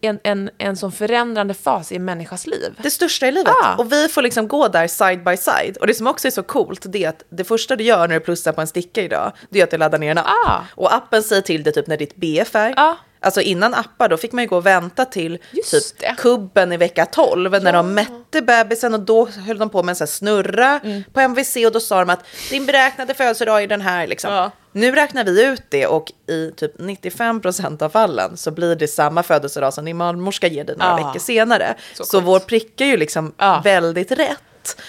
[0.01, 2.75] en, en, en sån förändrande fas i en människas liv.
[2.83, 3.55] Det största i livet.
[3.63, 3.75] Ah.
[3.77, 5.77] Och vi får liksom gå där side by side.
[5.77, 8.15] Och det som också är så coolt, det är att det första du gör när
[8.15, 10.27] du plussar på en sticka idag, det är att du laddar ner en app.
[10.27, 10.61] Ah.
[10.75, 12.75] Och appen säger till dig typ när ditt BF är.
[12.77, 12.97] Ah.
[13.23, 16.15] Alltså innan appar, då fick man ju gå och vänta till Just typ det.
[16.19, 19.97] kubben i vecka 12 när de mätte bebisen och då höll de på med en
[19.97, 21.03] sån snurra Mm.
[21.13, 24.33] på MVC och då sa de att din beräknade födelsedag är den här liksom.
[24.33, 24.51] Ja.
[24.73, 29.23] Nu räknar vi ut det och i typ 95% av fallen så blir det samma
[29.23, 31.07] födelsedag som din barnmorska ger dig några Ja.
[31.07, 31.75] veckor senare.
[31.95, 33.61] Så Så, vår prick är ju liksom Ja.
[33.65, 34.81] väldigt rätt.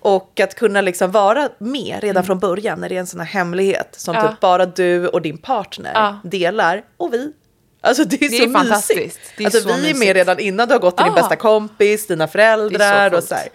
[0.00, 3.26] Och att kunna liksom vara med redan från början när det är en sån här
[3.26, 4.24] hemlighet som Mm.
[4.26, 4.30] Ja.
[4.32, 6.20] typ bara du och din partner Ja.
[6.24, 7.32] delar och vi.
[7.86, 8.96] Alltså det är Det så är fantastiskt.
[8.98, 9.18] mysigt.
[9.36, 10.16] Det är alltså, så vi är med mysigt.
[10.16, 11.22] redan innan du har gått till din Ja.
[11.22, 13.48] bästa kompis, dina föräldrar så och så här.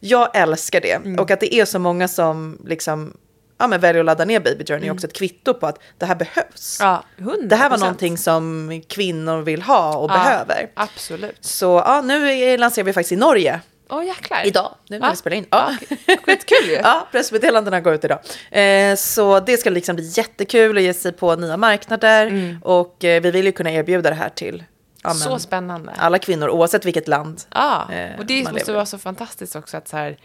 [0.00, 0.92] Jag älskar det.
[0.92, 1.18] Mm.
[1.18, 3.16] Och att det är så många som liksom
[3.58, 6.06] ja, men väljer att ladda ner Baby Journey är också ett kvitto på att det
[6.06, 6.80] här behövs.
[6.80, 6.92] Mm.
[6.92, 7.48] Ja, 100%.
[7.48, 10.68] Det här var någonting som kvinnor vill ha och Ja, behöver.
[10.74, 11.44] Absolut.
[11.44, 13.60] Så ja, nu lanserar vi faktiskt i Norge.
[13.88, 14.46] Åh jäklar.
[14.46, 15.10] Idag, nu när Ja.
[15.10, 15.46] vi spelar in.
[15.50, 15.76] Ja.
[16.24, 16.72] Skitkul ju.
[16.82, 18.18] Ja, pressmeddelandena går ut idag.
[18.50, 22.58] Eh, så det ska liksom bli jättekul att ge sig på nya marknader.
[22.62, 24.64] Och eh, vi vill ju kunna erbjuda det här till
[25.02, 25.92] ja, men, så spännande.
[25.96, 27.42] alla kvinnor oavsett vilket land.
[27.54, 30.16] Ja, eh, och det måste lever vara så fantastiskt också att, så här,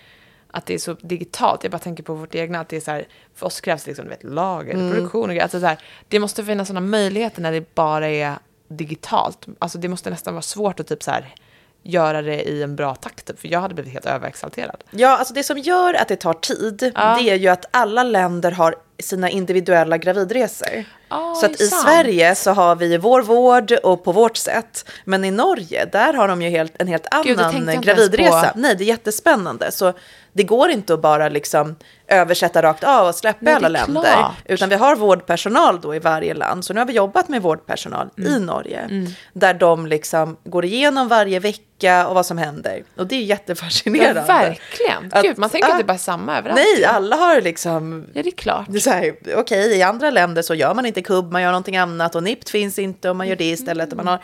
[0.51, 1.63] att det är så digitalt.
[1.63, 4.05] Jag bara tänker på vårt egna, att det är så här, för oss krävs liksom,
[4.05, 4.91] du vet, lager, Mm.
[4.91, 5.43] produktion och grejer.
[5.43, 8.35] Alltså, så här, det måste finnas sådana möjligheter när det bara är
[8.67, 9.45] digitalt.
[9.59, 11.35] Alltså det måste nästan vara svårt att typ så här,
[11.83, 14.83] göra det i en bra takt, för jag hade blivit helt överexalterad.
[14.91, 17.17] Ja, alltså det som gör att det tar tid, Ja.
[17.21, 20.83] det är ju att alla länder har sina individuella gravidresor.
[21.09, 21.81] Ja, så att i sant.
[21.81, 24.89] Sverige så har vi vår vård och på vårt sätt.
[25.05, 28.51] Men i Norge, där har de ju helt, en helt Gud, annan ens gravidresa.
[28.55, 29.71] Nej, det är jättespännande.
[29.71, 29.93] Så
[30.33, 31.75] det går inte att bara liksom
[32.07, 34.01] översätta rakt av och släppa Nej, alla länder.
[34.01, 34.33] klart.
[34.45, 36.65] Utan vi har vårdpersonal då i varje land.
[36.65, 38.31] Så nu har vi jobbat med vårdpersonal Mm.
[38.33, 39.07] i Norge.
[39.33, 42.83] Där de liksom går igenom varje vecka och vad som händer.
[42.97, 44.21] Och det är Ja, jättefascinerande.
[44.27, 45.09] verkligen.
[45.11, 46.59] Att- Gud, man tänker att ah, det är bara samma överallt.
[46.75, 48.65] Nej, alla har liksom Ja, det är klart.
[48.69, 51.77] det så här, okej, i andra länder så gör man inte kubb, man gör någonting
[51.77, 54.19] annat och NIPT finns inte och man gör det istället man har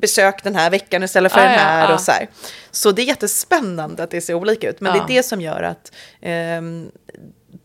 [0.00, 1.94] besök den här veckan istället för Ah, den ja, här ah.
[1.94, 2.28] och så här.
[2.70, 5.04] Så det är jättespännande att det ser olika ut, men Ja.
[5.06, 6.90] det är det som gör att ehm,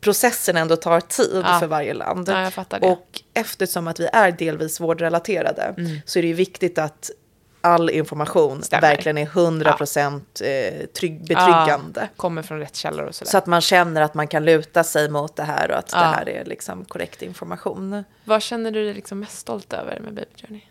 [0.02, 1.60] processen ändå tar tid Ja.
[1.60, 2.30] för varje land.
[2.30, 2.52] Ja.
[2.82, 7.12] Och eftersom att vi är delvis vårdrelaterade så är det ju viktigt att
[7.62, 8.62] all information Mm.
[8.64, 8.82] Stämmer.
[8.82, 12.02] verkligen är 100% eh, trygg, betryggande.
[12.02, 13.32] Ja, kommer från rätt källor och sådär.
[13.32, 16.00] Så att man känner att man kan luta sig mot det här och att Ja.
[16.00, 18.04] det här är liksom korrekt information.
[18.26, 20.62] Vad känner du dig liksom mest stolt över med Baby Journey?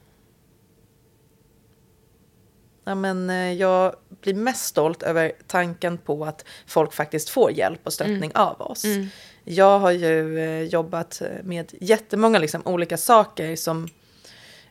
[2.85, 7.81] Ja, men, eh, jag blir mest stolt över tanken på att folk faktiskt får hjälp
[7.85, 8.85] och stöttning av oss.
[9.45, 13.89] Jag har ju eh, jobbat med jättemånga liksom, olika saker som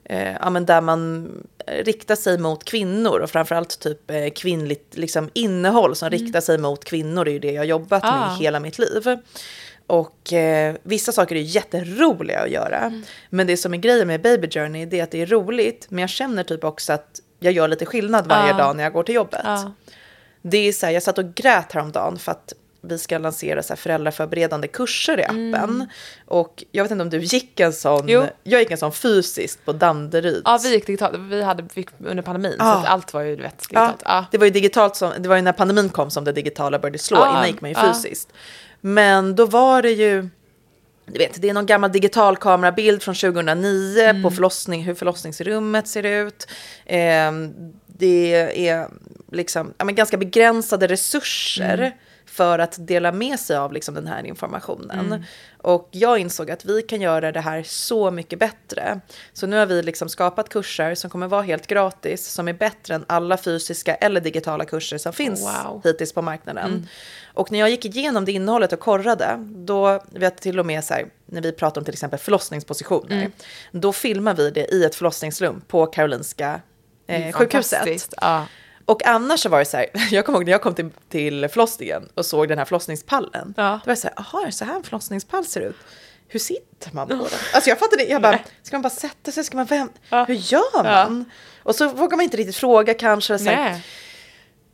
[0.03, 1.31] eh, ja, men där man
[1.65, 6.85] riktar sig mot kvinnor och framförallt typ eh, kvinnligt liksom, innehåll som riktar sig mot
[6.85, 8.27] kvinnor är ju det jag har jobbat Ah.
[8.27, 9.17] med hela mitt liv.
[9.88, 13.01] Och eh, vissa saker är jätteroliga att göra.
[13.29, 15.99] Men det som är grejen med Baby Journey det är att det är roligt men
[16.01, 18.57] jag känner typ också att jag gör lite skillnad varje Ah.
[18.57, 19.41] dag när jag går till jobbet.
[19.43, 19.73] Ja.
[20.41, 23.73] Det är så här, jag satt och grät häromdagen för att vi ska lansera så
[23.73, 25.87] här föräldraförberedande kurser i appen.
[26.25, 28.23] Och jag vet inte om du gick en sån, Jo.
[28.43, 30.41] jag gick en sån fysiskt på Danderyd.
[30.45, 31.17] ja, vi gick digitalt.
[31.19, 32.73] Vi hade fick under pandemin, så Ja.
[32.77, 34.01] att allt var ju du vet, digitalt.
[34.05, 34.25] Ja.
[34.31, 36.97] Det var ju digitalt som, det var ju när pandemin kom som det digitala började
[36.99, 38.33] slå, Ja, innan gick man ju fysiskt.
[38.81, 40.29] Men då var det ju,
[41.05, 44.23] du vet, det är någon gammal digital kamerabild från 2009 Mm.
[44.23, 46.47] på förlossning, hur förlossningsrummet ser ut.
[46.85, 47.53] Ehm,
[47.87, 48.33] det
[48.67, 48.87] är
[49.31, 51.91] liksom, ja, men ganska begränsade resurser Mm.
[52.29, 55.05] För att dela med sig av liksom, den här informationen.
[55.05, 55.23] Mm.
[55.57, 58.99] Och jag insåg att vi kan göra det här så mycket bättre.
[59.33, 62.95] Så nu har vi liksom skapat kurser som kommer vara helt gratis, som är bättre
[62.95, 65.81] än alla fysiska eller digitala kurser som finns Wow.
[65.83, 66.87] hittills på marknaden.
[67.33, 70.93] Och när jag gick igenom det innehållet och korrade, då vet till och med så
[70.93, 73.31] här, när vi pratar om till exempel förlossningspositioner,
[73.71, 76.61] då filmar vi det i ett förlossningsrum på Karolinska
[77.07, 78.13] eh, sjukhuset.
[78.21, 78.45] Ja.
[78.89, 81.47] Och annars så var det så här, jag kommer ihåg när jag kom till, till
[81.49, 83.54] förlossningen och såg den här förlossningspallen.
[83.58, 83.63] Ja.
[83.63, 85.75] Då var det så här, jaha, så här en förlossningspall ser ut?
[86.28, 87.23] Hur sitter man på den?
[87.54, 90.23] Alltså jag fattade det, jag bara, ska man bara sätta sig, ska man vem, Ja.
[90.28, 91.25] hur gör man?
[91.63, 93.39] Och så vågar man inte riktigt fråga kanske.
[93.39, 93.45] Så.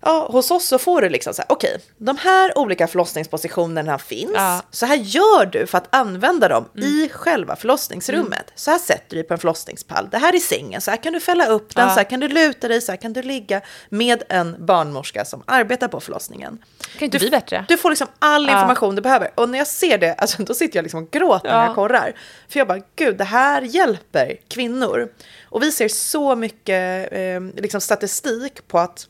[0.05, 4.31] Ja, hos oss så får du liksom så här, okej, de här olika förlossningspositionerna finns.
[4.33, 4.51] Ja.
[4.53, 4.61] Mm.
[4.71, 8.51] Så här gör du för att använda dem i själva förlossningsrummet.
[8.55, 10.07] Så här sätter du dig på en förlossningspall.
[10.11, 11.93] Det här är sängen, så här kan du fälla upp den, Ja.
[11.93, 15.43] så här kan du luta dig, så här kan du ligga med en barnmorska som
[15.47, 16.57] arbetar på förlossningen.
[16.97, 17.65] Kan inte bli bättre.
[17.67, 18.53] Du får liksom all Ja.
[18.53, 19.31] information du behöver.
[19.35, 21.65] Och när jag ser det, alltså, då sitter jag liksom och gråter när Ja.
[21.65, 22.13] jag korrar.
[22.49, 25.09] För jag bara, gud, det här hjälper kvinnor.
[25.49, 29.07] Och vi ser så mycket eh, liksom statistik på att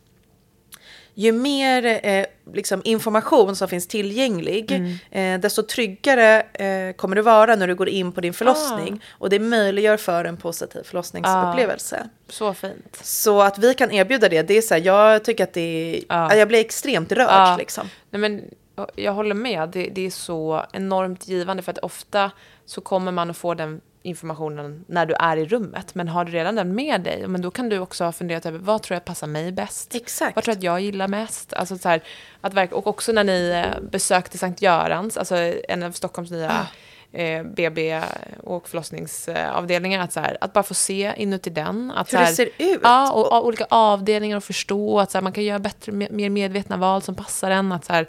[1.17, 5.35] ju mer eh, liksom information som finns tillgänglig, Mm.
[5.35, 8.93] eh, desto tryggare eh, kommer du vara när du går in på din förlossning.
[9.03, 9.15] Ah.
[9.19, 12.09] Och det möjliggör för en positiv förlossningsupplevelse.
[12.29, 12.99] Så fint.
[13.01, 15.61] Så att vi kan erbjuda det, det är så här, jag tycker att det
[15.95, 16.35] är, Ja.
[16.35, 17.55] jag blir extremt rörd Ja.
[17.59, 17.89] liksom.
[18.09, 18.43] Nej, men,
[18.95, 19.69] jag håller med.
[19.69, 22.31] Det, det är så enormt givande för att ofta
[22.65, 25.95] så kommer man att få den informationen när du är i rummet.
[25.95, 28.59] Men har du redan den med dig, men då kan du också ha funderat över
[28.59, 29.95] vad tror jag passar mig bäst?
[29.95, 30.35] Exakt.
[30.35, 31.53] Vad tror jag att jag gillar mest?
[31.53, 32.03] Alltså så här,
[32.41, 35.35] att verk- och också när ni eh, besökte Sankt Görans, alltså
[35.69, 37.17] en av Stockholms nya Ah.
[37.17, 38.01] eh, BB
[38.43, 41.91] och förlossningsavdelningar, att, så här, att bara få se inuti den.
[41.95, 42.79] Att, Hur så det här, ser ut.
[42.83, 46.29] Ja, och, och olika avdelningar och förstå att så här, man kan göra bättre, mer
[46.29, 47.71] medvetna val som passar en.
[47.71, 48.05] Att, så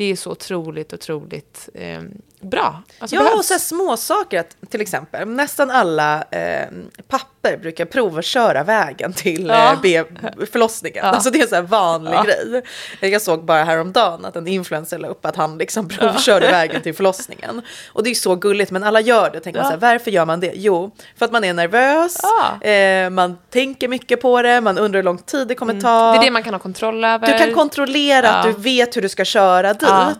[0.00, 2.00] det är så otroligt, otroligt eh,
[2.40, 2.82] bra.
[2.98, 3.38] Alltså, Ja, behövs.
[3.38, 6.68] och så små saker att till exempel nästan alla eh,
[7.08, 9.72] papper brukar provköra vägen till Ja.
[9.72, 10.04] eh, B-
[10.52, 11.04] förlossningen.
[11.04, 11.10] Ja.
[11.10, 12.22] Alltså det är en så här vanlig Ja.
[12.22, 13.12] grej.
[13.12, 16.94] Jag såg bara häromdagen att en influencer la upp att han liksom provkörde vägen till
[16.94, 17.62] förlossningen.
[17.92, 19.40] Och det är så gulligt, men alla gör det.
[19.40, 19.78] Tänker man Ja.
[19.80, 20.52] så här, varför gör man det?
[20.54, 22.66] Jo, för att man är nervös, Ja.
[22.68, 26.00] eh, man tänker mycket på det, man undrar hur lång tid det kommer ta.
[26.02, 26.12] Mm.
[26.12, 27.26] Det är det man kan ha kontroll över.
[27.32, 28.52] Du kan kontrollera att Ja.
[28.52, 29.82] du vet hur du ska köra dit.
[29.90, 30.14] Ja.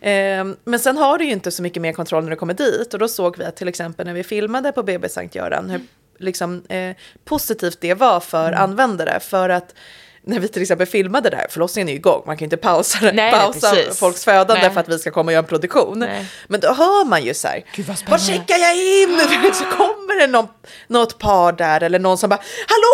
[0.00, 2.94] Ehm, men sen har du ju inte så mycket mer kontroll när du kommer dit.
[2.94, 5.80] Och då såg vi att till exempel när vi filmade på BB Sankt Göran hur
[6.18, 8.60] liksom, eh, positivt det var för Mm.
[8.62, 9.20] användare.
[9.20, 9.74] För att
[10.24, 12.98] när vi till exempel filmade där, förlossningen är ju igång, man kan ju inte pausa,
[13.12, 13.98] Nej, pausa precis.
[13.98, 14.70] folks födande Nej.
[14.70, 15.98] för att vi ska komma och göra en produktion.
[15.98, 16.26] Nej.
[16.46, 18.24] Men då hör man ju så här, Gud, vad var spännande.
[18.24, 19.20] checkar jag in?
[19.54, 20.48] Så kommer det någon,
[20.86, 22.92] något par där eller någon som bara, hallå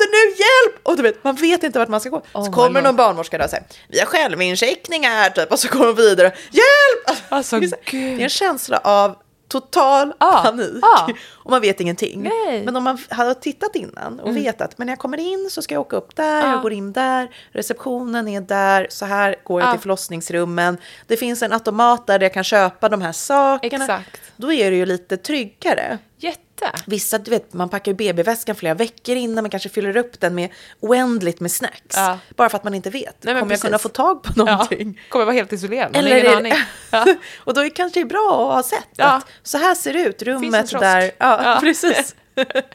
[0.00, 0.30] händer nu?
[0.30, 0.80] Hjälp!
[0.82, 2.22] Och du vet, man vet inte vart man ska gå.
[2.32, 5.52] Oh så kommer någon barnmorska där och säger, vi har självincheckningar typ.
[5.52, 7.18] Och så går de vidare, hjälp!
[7.28, 9.16] Alltså, det är en känsla av
[9.50, 10.78] total Ja, panik.
[10.82, 11.08] ja.
[11.30, 12.22] Och man vet ingenting.
[12.22, 12.64] Nej.
[12.64, 14.42] Men om man hade tittat innan och Mm.
[14.42, 16.50] vet att men när jag kommer in så ska jag åka upp där, Ja.
[16.52, 19.72] jag går in där, receptionen är där, så här går jag Ja.
[19.72, 20.78] till förlossningsrummen.
[21.06, 23.84] Det finns en automat där jag kan köpa de här sakerna.
[23.84, 24.20] Exakt.
[24.36, 25.98] Då är det ju lite tryggare.
[26.16, 26.40] Jätte.
[26.86, 30.34] Vissa, du vet, man packar ju BB-väskan flera veckor innan, man kanske fyller upp den
[30.34, 30.48] med
[30.80, 31.96] oändligt med snacks.
[31.96, 32.18] Ja.
[32.36, 33.16] Bara för att man inte vet.
[33.24, 33.82] Nej, Kommer jag kunna precis.
[33.82, 34.44] få tag på Ja.
[34.44, 35.00] någonting?
[35.08, 35.96] Kommer vara helt isolerad.
[35.96, 36.52] Eller ingen är aning.
[36.90, 37.06] Ja.
[37.44, 39.04] och då är det kanske bra att ha sett Ja.
[39.06, 41.02] att så här ser det ut, rummet där.
[41.18, 41.56] Ja, Ja.
[41.60, 42.14] precis.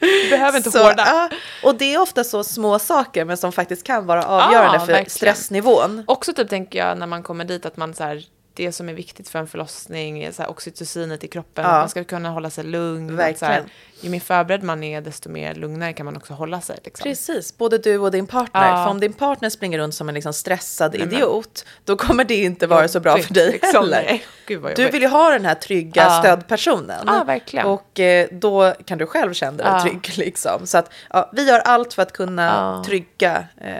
[0.00, 1.04] Du behöver inte Så, hårda.
[1.06, 1.30] ja,
[1.62, 5.10] och det är ofta så små saker men som faktiskt kan vara avgörande för verkligen.
[5.10, 6.04] stressnivån.
[6.06, 8.24] Också typ tänker jag när man kommer dit att man så här,
[8.56, 11.70] det som är viktigt för en förlossning så här, oxytocinet i kroppen, Ja.
[11.70, 13.20] att man ska kunna hålla sig lugn.
[13.20, 13.70] Att så här, Verkligen.
[14.00, 16.78] Ju mer förberedd man är, desto mer lugnare kan man också hålla sig.
[16.84, 17.04] Liksom.
[17.04, 18.68] Precis, både du och din partner.
[18.70, 18.84] Ja.
[18.84, 22.24] För om din partner springer runt som en liksom stressad Nej, men- idiot, då kommer
[22.24, 23.84] det inte vara så bra för dig liksom.
[23.84, 24.20] heller.
[24.76, 26.20] Du vill ju ha den här trygga Ja.
[26.22, 27.04] stödpersonen.
[27.06, 27.66] Ja, verkligen.
[27.66, 29.82] Och eh, då kan du själv känna dig Ja.
[29.82, 30.12] trygg.
[30.18, 30.66] Liksom.
[30.66, 33.74] Så att, ja, vi gör allt för att kunna trygga eh,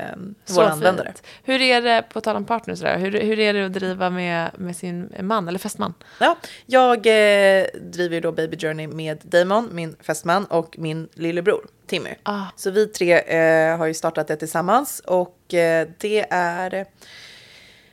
[0.55, 1.13] våra användare.
[1.45, 4.77] Hur är det, på tal om partners, hur, hur är det att driva med, med
[4.77, 5.95] sin man eller fästman?
[6.21, 11.67] Ja, jag eh, driver ju då Baby Journey med Damon, min fästman, och min lillebror
[11.87, 12.11] Timmy.
[12.23, 12.43] Ah.
[12.57, 16.87] Så vi tre eh, har ju startat det tillsammans och eh, det är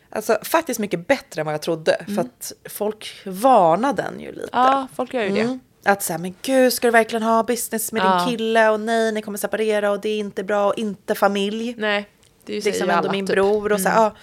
[0.09, 2.05] alltså, faktiskt mycket bättre än vad jag trodde.
[2.15, 4.49] För att folk varnar den ju lite.
[4.51, 5.41] Ja, folk gör ju det.
[5.41, 5.59] Mm.
[5.85, 8.17] Att säga, men gud, ska du verkligen ha business med Ja.
[8.17, 8.69] din kille?
[8.69, 11.75] Och nej, ni kommer separera och det är inte bra och inte familj.
[11.77, 12.09] Nej,
[12.45, 13.35] det är ju liksom ändå alla, min typ.
[13.35, 14.15] bror och så här, ja.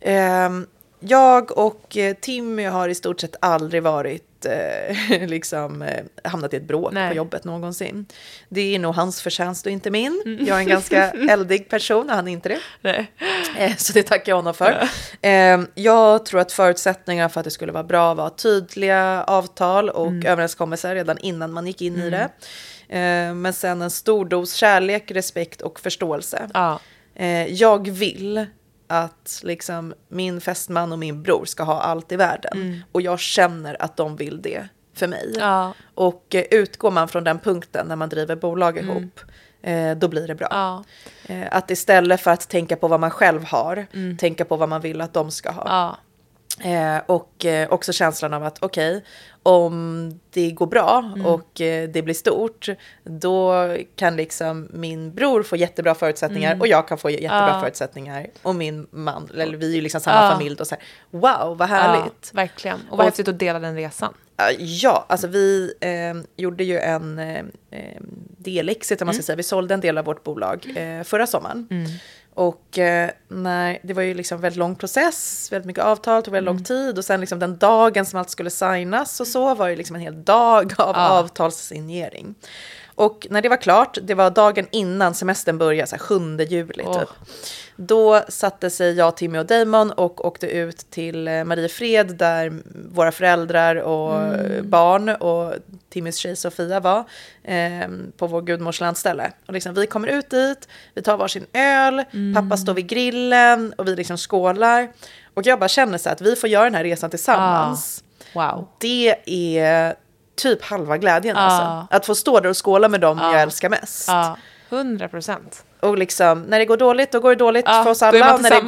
[0.00, 0.66] Ehm,
[1.06, 6.56] Jag och eh, Timmy har i stort sett aldrig varit eh, liksom eh, hamnat i
[6.56, 7.08] ett bråk Nej.
[7.10, 8.06] på jobbet någonsin.
[8.48, 10.22] Det är nog hans förtjänst och inte min.
[10.26, 10.46] Mm.
[10.46, 12.58] Jag är en ganska eldig person och han är inte det.
[12.80, 13.12] Nej.
[13.58, 14.88] Eh, Så det tackar jag honom för.
[15.22, 20.06] Eh, Jag tror att förutsättningarna för att det skulle vara bra var tydliga avtal och
[20.06, 20.26] Mm.
[20.26, 22.28] överenskommelser redan innan man gick in i det.
[22.88, 26.48] Eh, Men sen en stor dos kärlek, respekt och förståelse.
[26.54, 26.80] Ja.
[27.14, 28.46] Eh, Jag vill
[28.86, 32.82] att liksom min fästman och min bror ska ha allt i världen.
[32.92, 35.24] Och jag känner att de vill det för mig.
[35.28, 35.40] Mm.
[35.40, 35.74] Ja.
[35.94, 39.20] Och eh, utgår man från den punkten när man driver bolag ihop,
[39.62, 40.48] eh, då blir det bra.
[40.50, 40.84] Ja.
[41.26, 44.80] Eh, Att istället för att tänka på vad man själv har, tänka på vad man
[44.80, 45.64] vill att de ska ha.
[45.66, 45.98] Ja.
[46.60, 49.04] Eh, och eh, också känslan av att okej,
[49.42, 52.68] om det går bra och eh, det blir stort,
[53.04, 57.60] då kan liksom min bror få jättebra förutsättningar och jag kan få jättebra Ja.
[57.60, 58.26] förutsättningar.
[58.42, 60.30] Och min man, eller vi är ju liksom samma Ja.
[60.32, 62.30] familj då, så här, wow vad härligt.
[62.32, 62.80] Ja, verkligen.
[62.90, 64.14] Och vad häftigt att dela den resan.
[64.58, 67.38] Ja, alltså vi eh, gjorde ju en eh,
[67.70, 68.00] eh,
[68.38, 69.36] delexit, om man ska säga.
[69.36, 71.68] Vi sålde en del av vårt bolag eh, förra sommaren.
[72.34, 76.54] Och eh, när, det var ju liksom väldigt lång process, väldigt mycket avtal, tog väldigt
[76.54, 76.98] lång tid.
[76.98, 80.02] Och sen liksom den dagen som allt skulle signas och så var det liksom en
[80.02, 81.08] hel dag av Ja.
[81.08, 82.34] avtalssignering.
[82.94, 86.14] Och när det var klart, det var dagen innan semestern började, så här 7
[86.48, 86.98] juli Åh.
[86.98, 87.08] typ.
[87.76, 92.52] Då satte sig jag, Timmy och Damon och åkte ut till eh, Mariefred där
[92.94, 94.70] våra föräldrar och Mm.
[94.70, 95.54] barn och
[95.90, 97.04] Timmys tjej Sofia var
[97.42, 99.32] eh, på vår gudmors landställe.
[99.46, 102.34] Och liksom, vi kommer ut dit, vi tar varsin öl, Mm.
[102.34, 104.88] pappa står vid grillen och vi liksom skålar.
[105.34, 108.04] Och jag bara känner så att vi får göra den här resan tillsammans.
[108.34, 108.68] Wow.
[108.78, 109.94] Det är
[110.36, 111.42] typ halva glädjen Ja.
[111.42, 111.96] alltså.
[111.96, 113.32] Att få stå där och skåla med dem Ja.
[113.32, 114.08] jag älskar mest.
[114.08, 114.36] Ja,
[114.70, 115.64] 100 procent.
[115.80, 118.36] Och liksom, när det går dåligt, då går det dåligt för oss alla.
[118.36, 118.62] när det,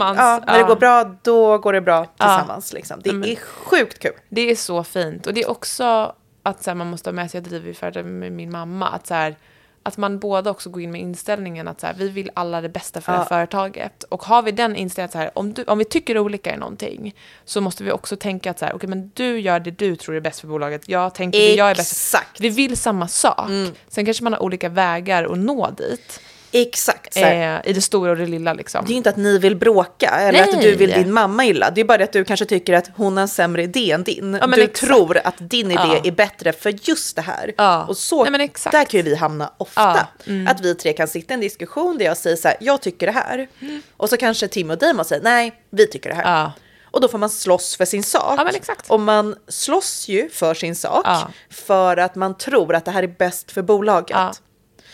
[0.46, 2.72] när det går bra, då går det bra tillsammans.
[2.72, 3.00] Liksom.
[3.02, 4.12] Det är sjukt kul.
[4.28, 5.26] Det är så fint.
[5.26, 7.74] Och det är också att så här, man måste ha med sig, jag driver ju
[7.74, 9.36] företag med min mamma, att, så här,
[9.86, 12.68] att man båda också går in med inställningen att så här, vi vill alla det
[12.68, 13.28] bästa för det här Ja.
[13.28, 14.04] företaget.
[14.04, 16.56] Och har vi den inställningen att så här, om, du, om vi tycker olika i
[16.56, 19.96] någonting så måste vi också tänka att så här, okej men du gör det du
[19.96, 22.40] tror är bäst för bolaget, jag tänker det jag är bäst Exakt.
[22.40, 23.48] Vi vill samma sak.
[23.88, 26.20] Sen kanske man har olika vägar att nå dit.
[26.62, 27.16] Exakt.
[27.16, 28.84] Eh, I det stora och det lilla liksom.
[28.84, 30.50] Det är ju inte att ni vill bråka eller Nej.
[30.54, 31.70] att du vill din mamma illa.
[31.70, 34.02] Det är bara det att du kanske tycker att hon har en sämre idé än
[34.02, 34.30] din.
[34.30, 34.80] men du exakt.
[34.86, 36.00] tror att din idé Ja.
[36.04, 37.52] är bättre för just det här.
[37.56, 37.84] Ja.
[37.84, 39.80] Och så, Nej, där kan ju vi hamna ofta.
[40.26, 40.32] Ja.
[40.32, 40.46] Mm.
[40.48, 43.06] Att vi tre kan sitta i en diskussion där jag säger så här, jag tycker
[43.06, 43.48] det här.
[43.96, 46.38] Och så kanske Tim och Damon säger, nej, vi tycker det här.
[46.40, 46.52] Ja.
[46.90, 48.40] Och då får man slåss för sin sak.
[48.40, 48.74] Ja.
[48.88, 51.28] Och man slåss ju för sin sak Ja.
[51.50, 54.10] för att man tror att det här är bäst för bolaget.
[54.10, 54.32] Ja.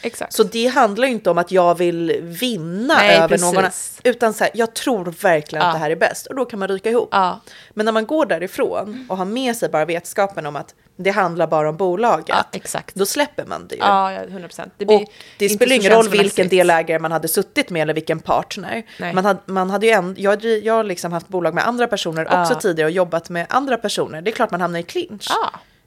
[0.03, 0.33] Exakt.
[0.33, 3.55] Så det handlar ju inte om att jag vill vinna Nej, över precis.
[3.55, 3.65] någon
[4.05, 5.69] utan så här, jag tror verkligen Ja.
[5.69, 7.09] att det här är bäst och då kan man ryka ihop.
[7.13, 7.41] Ja.
[7.75, 11.47] Men när man går därifrån och har med sig bara vetskapen om att det handlar
[11.47, 12.95] bara om bolaget, Ja, exakt.
[12.95, 13.81] då släpper man det ju.
[13.81, 14.73] Ja, ja, 100 procent.
[14.77, 15.05] Det, blir Och
[15.39, 18.83] det spelar ingen roll vilken delägare man hade suttit med eller vilken partner.
[18.99, 19.15] Nej.
[19.15, 21.87] Man hade, man hade ju en, jag, ju- jag har liksom haft bolag med andra
[21.87, 24.23] personer också tidigare och jobbat med andra personer.
[24.23, 25.29] Det är klart man hamnar i clinch.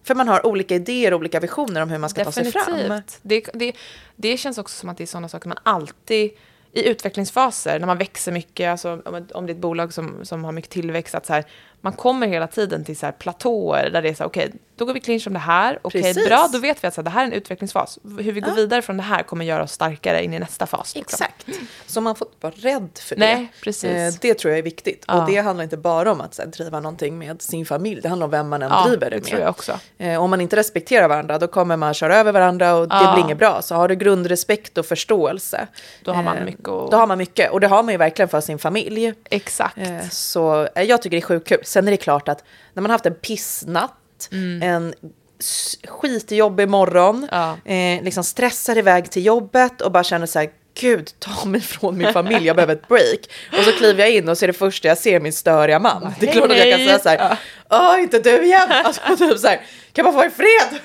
[0.06, 3.02] För man har olika idéer och olika visioner om hur man ska ta sig fram.
[3.22, 3.76] Det, det,
[4.16, 6.32] det känns också som att det är sådana saker man alltid
[6.72, 10.44] i utvecklingsfaser, när man växer mycket, alltså, om, om det är ett bolag som, som
[10.44, 11.46] har mycket tillväxt, att så här,
[11.86, 14.86] man kommer hela tiden till så här platåer där det är så här, okej, då
[14.86, 16.28] går vi clinch om det här, okej, Precis.
[16.28, 18.00] bra, då vet vi att så här, det här är en utvecklingsfas.
[18.04, 20.96] Hur vi går vidare från det här kommer göra oss starkare in i nästa fas.
[20.96, 21.26] liksom.
[21.26, 21.60] Exakt.
[21.86, 23.62] Så man får inte vara rädd för Nej, det.
[23.64, 23.90] precis.
[23.90, 25.06] Eh, Det tror jag är viktigt.
[25.08, 25.22] Ja.
[25.24, 28.02] Och det handlar inte bara om att här, driva någonting med sin familj.
[28.02, 29.26] Det handlar om vem man än Ja, driver det det med.
[29.26, 29.80] tror jag också.
[29.98, 33.14] Eh, Om man inte respekterar varandra då kommer man köra över varandra och det Ja.
[33.14, 33.62] blir inget bra.
[33.62, 35.68] Så har du grundrespekt och förståelse.
[36.04, 37.52] Då har man eh, mycket att- Då har man mycket.
[37.52, 39.14] Och det har man ju verkligen för sin familj.
[39.30, 39.78] Exakt.
[39.78, 41.60] Eh, Så jag tycker det är sjukt kul.
[41.76, 44.30] Sen är det klart att när man haft en pissnatt,
[44.62, 44.94] en
[45.40, 47.58] s- skitjobbig morgon, Ja.
[47.66, 50.50] eh, liksom stressar iväg till jobbet och bara känner så här,
[50.80, 53.20] gud, ta mig från min familj, jag behöver ett break.
[53.58, 56.14] Och så kliver jag in och så är det första jag ser min störiga man.
[56.20, 57.38] Det är klart att jag kan säga så här,
[57.70, 58.72] åh, inte du igen.
[58.72, 59.62] Alltså, typ så här,
[59.94, 60.80] kan man få i fred?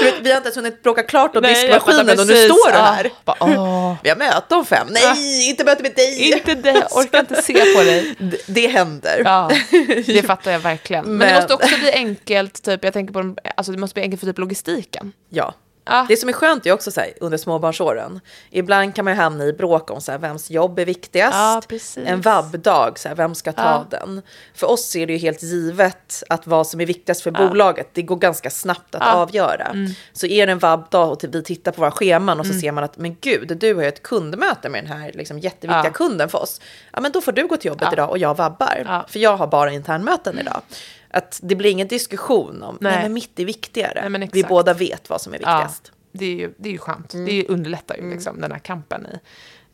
[0.00, 2.70] Du vet, vi har inte ens hunnit bråka klart om Nej, diskmaskinen och nu står
[2.72, 2.82] du Ja.
[2.82, 3.10] här.
[3.24, 3.94] Bara, åh.
[4.02, 4.86] Vi har möte om fem.
[4.90, 6.32] Nej, inte möte med dig.
[6.32, 8.14] Inte det, jag orkar inte se på dig.
[8.18, 9.22] Det, det händer.
[9.24, 9.50] Ja,
[10.06, 11.04] det fattar jag verkligen.
[11.04, 14.02] Men, det Men- måste också bli enkelt, typ, jag tänker på, alltså det måste bli
[14.02, 15.12] enkelt för typ logistiken.
[15.30, 15.54] Ja.
[15.88, 16.06] Ja.
[16.08, 18.20] Det som är skönt är också så här, under småbarnsåren.
[18.50, 21.36] Ibland kan man ju hamna i bråk om så här, vems jobb är viktigast.
[21.36, 23.86] Ja, en vabbdag, så här, vem ska ta Ja.
[23.90, 24.22] den?
[24.54, 28.02] För oss är det ju helt givet att vad som är viktigast för bolaget, det
[28.02, 29.08] går ganska snabbt att Ja.
[29.08, 29.20] Mm.
[29.20, 29.72] avgöra.
[30.12, 32.84] Så är det en vabbdag och vi tittar på våra scheman och så ser man
[32.84, 36.38] att men gud, du har ju ett kundmöte med den här liksom, jätteviktiga kunden för
[36.42, 36.60] oss.
[36.92, 39.04] Ja, men då får du gå till jobbet idag och jag vabbar.
[39.08, 40.60] För jag har bara internmöten idag.
[41.10, 43.02] Att det blir ingen diskussion om, nej, Nej.
[43.02, 44.08] men mitt är viktigare.
[44.08, 45.92] Nej, vi båda vet vad som är Ja, viktigast.
[46.12, 47.14] det är ju, det är ju skönt.
[47.14, 47.26] Mm.
[47.26, 49.06] Det underlättar ju liksom, den här kampen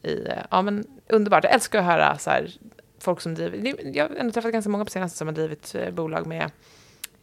[0.03, 0.27] i, i...
[0.29, 1.45] eh, Ja, men underbart.
[1.45, 2.51] Jag älskar att höra så här,
[2.99, 3.81] folk som driver...
[3.97, 6.51] Jag har ändå träffat ganska många på senaste som har drivit eh, bolag med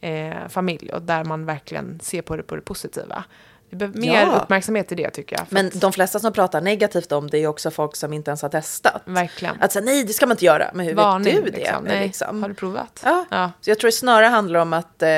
[0.00, 3.24] eh, familj och där man verkligen ser på det på det positiva.
[3.72, 4.36] Det behöver mer Ja.
[4.42, 5.46] uppmärksamhet i det tycker jag.
[5.48, 8.48] Men de flesta som pratar negativt om det är också folk som inte ens har
[8.48, 9.02] testat.
[9.04, 9.56] Verkligen.
[9.60, 10.70] Att säga nej, det ska man inte göra.
[10.74, 11.56] Men hur Varning, vet du det?
[11.58, 11.84] liksom.
[11.84, 12.06] Nej.
[12.06, 12.42] Liksom.
[12.42, 13.00] Har du provat?
[13.04, 13.24] Ja.
[13.30, 13.52] Ja.
[13.60, 15.08] Så jag tror det snarare handlar om att eh,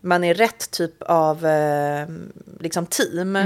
[0.00, 2.06] man är rätt typ av eh,
[2.60, 3.38] liksom team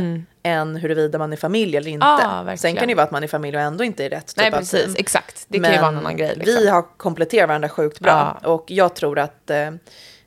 [0.42, 2.06] än huruvida man är familj eller inte.
[2.06, 2.20] Mm.
[2.30, 2.58] Verkligen.
[2.58, 4.36] Sen kan det ju vara att man är familj och ändå inte är rätt typ
[4.36, 4.84] Nej, av precis.
[4.84, 4.94] team.
[4.98, 5.44] Exakt.
[5.48, 6.34] Det kan ju vara en annan grej.
[6.36, 6.54] Liksom.
[6.56, 8.38] Vi har kompletterat varandra sjukt bra.
[8.42, 8.48] Ja.
[8.48, 9.70] Och jag tror att eh,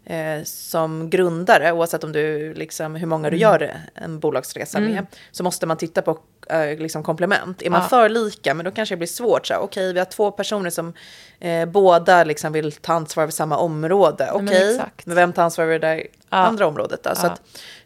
[0.06, 3.42] eh, som grundare, oavsett om du, liksom, hur många du Mm.
[3.42, 6.18] gör en bolagsresa med, så måste man titta på
[6.50, 7.62] eh, liksom komplement.
[7.62, 7.88] Är man Ja.
[7.88, 9.52] för lika, men då kanske det blir svårt.
[9.52, 10.94] Okej, vi har två personer som
[11.40, 14.32] eh, båda liksom vill ta ansvar för samma område.
[14.36, 15.06] men Okej, exakt.
[15.06, 16.38] men vem tar ansvar för det där Ja.
[16.38, 17.04] andra området?
[17.04, 17.16] Då?
[17.16, 17.36] Så Ja.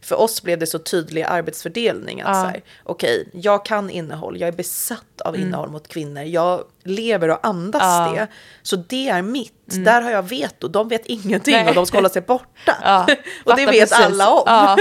[0.02, 2.22] för oss blev det så tydlig arbetsfördelning.
[2.22, 2.62] Att Ja.
[2.84, 6.24] okej, jag kan innehåll, jag är besatt av innehåll mot kvinnor.
[6.24, 8.04] Jag lever och andas Mm.
[8.04, 8.16] Mm.
[8.16, 8.28] det.
[8.64, 9.54] Så det är mitt.
[9.66, 10.68] Där har jag veto.
[10.68, 11.68] De vet ingenting Nej.
[11.70, 13.06] och de ska hålla sig borta.
[13.46, 14.06] Och det vet precis.
[14.06, 14.78] alla om.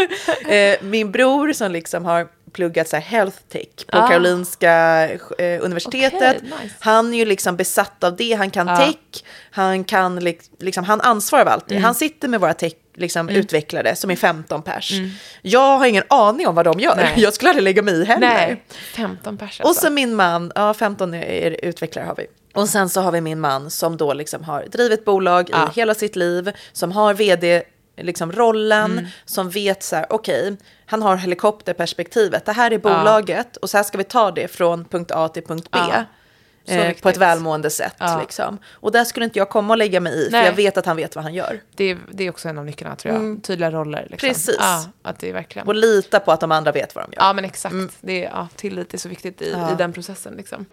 [0.53, 4.09] Eh, Min bror som liksom har pluggat så health tech på Ah.
[4.09, 4.73] Karolinska
[5.39, 6.37] eh, universitetet.
[6.37, 6.75] Okej, nice.
[6.81, 8.33] Han är ju liksom besatt av det.
[8.33, 8.77] Han kan Ja.
[8.77, 9.25] tech.
[9.51, 11.71] Han kan lik- liksom, han ansvarar för allt.
[11.71, 11.83] Mm.
[11.85, 14.93] Han sitter med våra tech liksom, utvecklare som är 15 pers.
[15.43, 16.93] Jag har ingen aning om vad de gör.
[16.93, 17.05] Mm.
[17.05, 17.15] Nej.
[17.23, 18.29] Jag skulle aldrig lägga mig i heller.
[18.29, 19.87] Nej, 15 pers Och alltså.
[19.87, 22.27] så min man, ja 15 är- utvecklare har vi.
[22.55, 25.69] Och sen så har vi min man som då liksom har drivit bolag Ja.
[25.69, 27.63] i hela sitt liv, som har vd
[28.03, 29.07] liksom rollen, Mm.
[29.25, 30.57] som vet så här, okej,
[30.87, 34.85] han har helikopterperspektivet, det här är bolaget och så här ska vi ta det från
[34.85, 35.79] punkt A till punkt B.
[35.79, 36.05] Ja.
[36.69, 37.95] Eh, på ett välmående sätt.
[37.99, 38.21] Ja.
[38.21, 38.59] Liksom.
[38.71, 40.47] Och där skulle inte jag komma och lägga mig i, för Nej.
[40.47, 41.61] jag vet att han vet vad han gör.
[41.77, 43.43] det, är, det är också en av nycklarna tror jag.
[43.43, 44.07] Tydliga roller.
[44.11, 44.29] Liksom.
[44.29, 44.57] Precis.
[44.61, 45.69] Ja, att det är verkligen...
[45.69, 47.23] Och lita på att de andra vet vad de gör.
[47.23, 47.75] Ja, men exakt.
[48.01, 49.73] Det är, ja, tillit är så viktigt i, Ja.
[49.73, 50.35] i den processen.
[50.35, 50.67] Liksom.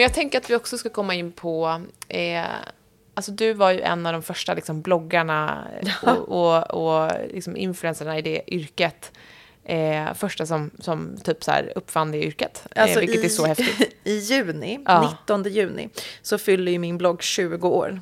[0.00, 1.82] Men jag tänker att vi också ska komma in på...
[2.08, 2.44] Eh,
[3.14, 5.64] alltså du var ju en av de första liksom, bloggarna
[6.02, 9.12] och, och, och liksom, influencerna i det yrket.
[9.64, 13.46] Eh, första som, som typ så här uppfann det yrket, eh, vilket i, är så
[13.46, 13.96] häftigt.
[14.04, 15.16] I juni, Ja.
[15.22, 15.88] 19 juni,
[16.22, 18.00] så fyller ju min blogg 20 år.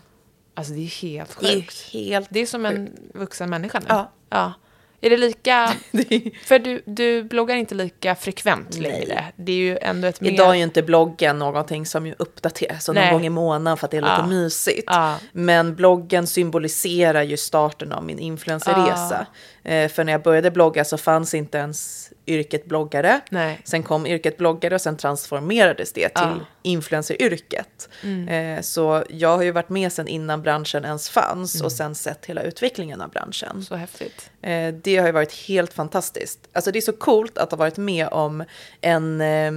[0.54, 1.90] Alltså det är helt Det är sjukt.
[1.92, 3.86] helt Det är som en vuxen människa nu.
[3.88, 4.12] Ja.
[4.30, 4.52] ja.
[5.00, 5.72] Är det lika...
[6.44, 8.82] För du, du bloggar inte lika frekvent Nej.
[8.82, 9.24] längre.
[9.36, 10.30] Det är ju ändå ett mer...
[10.30, 13.90] Idag är ju inte bloggen någonting som uppdateras så någon gång i månaden för att
[13.90, 14.84] det är lite mysigt.
[14.86, 15.16] Ja.
[15.32, 19.26] Men bloggen symboliserar ju starten av min influencerresa.
[19.64, 23.20] Eh, för när jag började blogga så fanns inte ens yrket bloggare.
[23.30, 23.60] Nej.
[23.64, 26.30] Sen kom yrket bloggare och sen transformerades det till Ja.
[26.32, 26.40] Mm.
[26.62, 27.88] influenceryrket.
[28.28, 32.26] Eh, så jag har ju varit med sen innan branschen ens fanns och sen sett
[32.26, 33.64] hela utvecklingen av branschen.
[33.64, 34.30] Så häftigt.
[34.42, 36.48] Eh, det har ju varit helt fantastiskt.
[36.52, 38.44] Alltså det är så coolt att ha varit med om
[38.80, 39.52] en eh,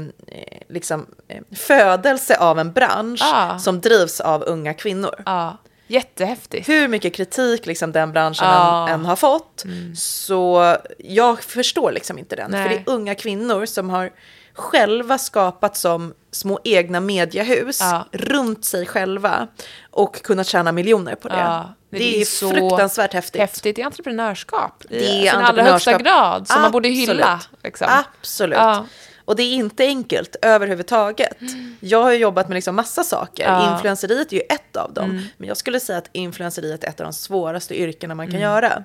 [0.69, 3.59] liksom, eh, födelse av en bransch Ah.
[3.59, 5.15] som drivs av unga kvinnor.
[5.25, 5.57] Ja,
[5.91, 6.69] jättehäftigt.
[6.69, 8.87] Hur mycket kritik liksom den branschen Ja.
[8.89, 9.63] än, än har fått.
[9.95, 12.51] Så jag förstår liksom inte den.
[12.51, 12.63] Nej.
[12.63, 14.11] För det är unga kvinnor som har
[14.53, 18.05] själva skapat som små egna mediehus Ja.
[18.11, 19.47] runt sig själva
[19.91, 21.37] och kunnat tjäna miljoner på det.
[21.37, 23.41] Ja, det, är, så fruktansvärt häftigt.
[23.41, 24.83] Häftigt i entreprenörskap.
[24.89, 26.47] I Det är sin allra högsta grad.
[26.47, 27.25] Som man borde hylla.
[27.33, 27.63] Absolut.
[27.63, 27.87] Liksom.
[28.19, 28.57] Absolut.
[28.57, 28.85] Ja.
[29.25, 31.37] Och det är inte enkelt överhuvudtaget.
[31.79, 33.43] Jag har ju jobbat med liksom massa saker.
[33.43, 33.61] Ja.
[33.61, 33.73] Mm.
[33.73, 35.27] Influenceriet är ju ett av dem.
[35.37, 38.41] Men jag skulle säga att influenceriet är ett av de svåraste yrkena man kan Mm.
[38.41, 38.83] göra.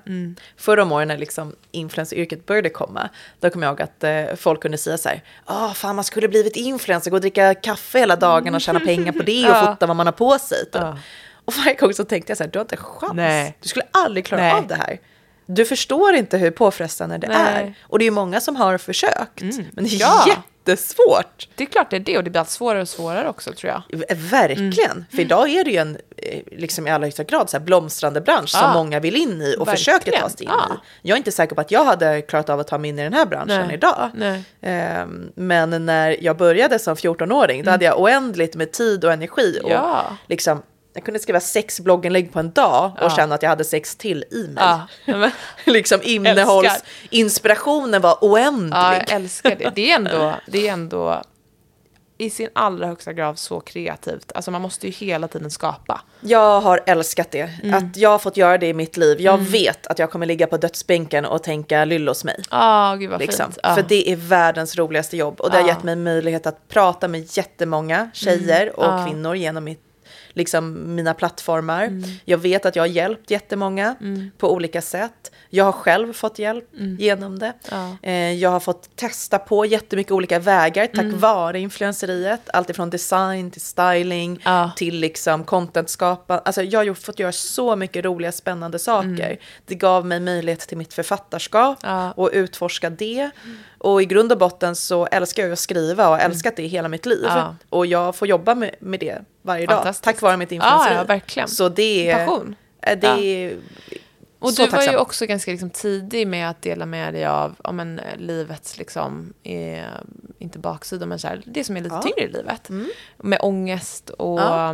[0.57, 3.09] Förra om åren när liksom influenceryrket började komma,
[3.39, 6.27] då kom jag ihåg att eh, folk kunde säga så här, ah, fan man skulle
[6.27, 9.65] blivit influencer, gå och dricka kaffe hela dagen och tjäna pengar på det och Ja.
[9.65, 10.57] fota vad man har på sig.
[10.65, 10.69] Typ.
[10.73, 10.97] Ja.
[11.45, 13.13] Och varje gång så tänkte jag så här, du har inte chans.
[13.15, 13.57] Nej.
[13.61, 14.51] Du skulle aldrig klara Nej.
[14.53, 14.99] av det här.
[15.49, 17.37] Du förstår inte hur påfrestande det Nej.
[17.63, 17.73] är.
[17.83, 19.41] Och det är många som har försökt.
[19.41, 20.25] Men det är Ja.
[20.27, 21.47] jättesvårt.
[21.55, 23.73] Det är klart det är det och det blir allt svårare och svårare också tror
[23.73, 23.99] jag.
[24.17, 24.91] Verkligen.
[24.91, 25.05] Mm.
[25.11, 28.49] För idag är det ju en eh, liksom i allra högsta grad så blomstrande bransch
[28.49, 28.73] som Ja.
[28.73, 29.77] många vill in i och Verkligen.
[29.77, 30.75] försöker ta sig in Ja.
[31.03, 31.07] i.
[31.07, 33.03] Jag är inte säker på att jag hade klarat av att ta mig in i
[33.03, 33.73] den här branschen Nej.
[33.75, 34.09] idag.
[34.15, 34.43] Nej.
[34.61, 39.59] Ehm, Men när jag började som 14-åring, då hade jag oändligt med tid och energi.
[39.63, 39.83] Och Mm.
[39.83, 40.17] Ja.
[40.27, 40.61] liksom,
[40.97, 43.09] jag kunde skriva sex blogginlägg på en dag och Ja.
[43.09, 44.63] känna att jag hade sex till i mig.
[45.05, 45.29] Ja,
[45.65, 46.83] liksom innehålls...
[47.09, 48.77] Inspirationen var oändlig.
[48.77, 49.71] ja, jag älskar det.
[49.75, 51.21] Det är, ändå, det är ändå
[52.19, 54.31] i sin allra högsta grad så kreativt.
[54.35, 56.01] Alltså man måste ju hela tiden skapa.
[56.21, 57.49] Jag har älskat det.
[57.63, 57.73] Mm.
[57.73, 59.21] Att jag har fått göra det i mitt liv.
[59.21, 62.43] Jag vet att jag kommer ligga på dödsbänken och tänka lyll hos mig.
[62.51, 63.45] Ja, gud vad Liksom.
[63.45, 63.59] fint.
[63.63, 63.75] Ja.
[63.75, 65.41] För det är världens roligaste jobb.
[65.41, 65.67] Och det har Ja.
[65.67, 68.97] gett mig möjlighet att prata med jättemånga tjejer och Mm.
[68.99, 69.05] Ja.
[69.05, 69.81] kvinnor genom mitt,
[70.37, 71.83] liksom, mina plattformar.
[71.83, 72.09] Mm.
[72.25, 73.95] Jag vet att jag har hjälpt jättemånga
[74.37, 75.31] på olika sätt.
[75.49, 76.65] Jag har själv fått hjälp
[76.99, 77.53] genom det.
[77.71, 77.89] Mm.
[78.01, 78.09] Ja.
[78.09, 81.19] Eh, Jag har fått testa på jättemycket olika vägar tack Mm.
[81.19, 82.49] vare influenceriet.
[82.53, 84.71] Allt ifrån design till styling Ja.
[84.75, 86.41] till liksom contentskapande.
[86.45, 89.37] Alltså jag har fått göra så mycket roliga spännande saker.
[89.65, 91.95] Det gav mig möjlighet till mitt författarskap Mm.
[91.95, 92.11] Ja.
[92.11, 93.29] och utforska det.
[93.77, 96.87] Och i grund och botten så älskar jag att skriva och har älskat det hela
[96.87, 97.25] mitt liv.
[97.25, 97.55] Mm.
[97.69, 101.43] Och jag får jobba med, med det varje dag tack vare mitt influenceri.
[101.47, 102.25] Så det är...
[102.25, 102.55] Passion.
[102.81, 103.07] eh, Det
[103.89, 103.96] Ja.
[104.39, 107.55] Och så du var ju också ganska liksom tidig med att dela med dig av
[107.63, 109.83] om en, livets, liksom, eh,
[110.39, 112.01] inte baksida, men så här, det som är lite Ja.
[112.01, 112.69] tyngre i livet.
[113.17, 114.69] Med ångest och Ja.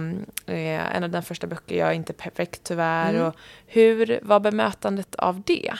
[0.45, 3.09] eh, en av den första böcker, Jag är inte perfekt tyvärr.
[3.13, 3.25] Mm.
[3.27, 3.35] Och
[3.67, 5.73] hur var bemötandet av det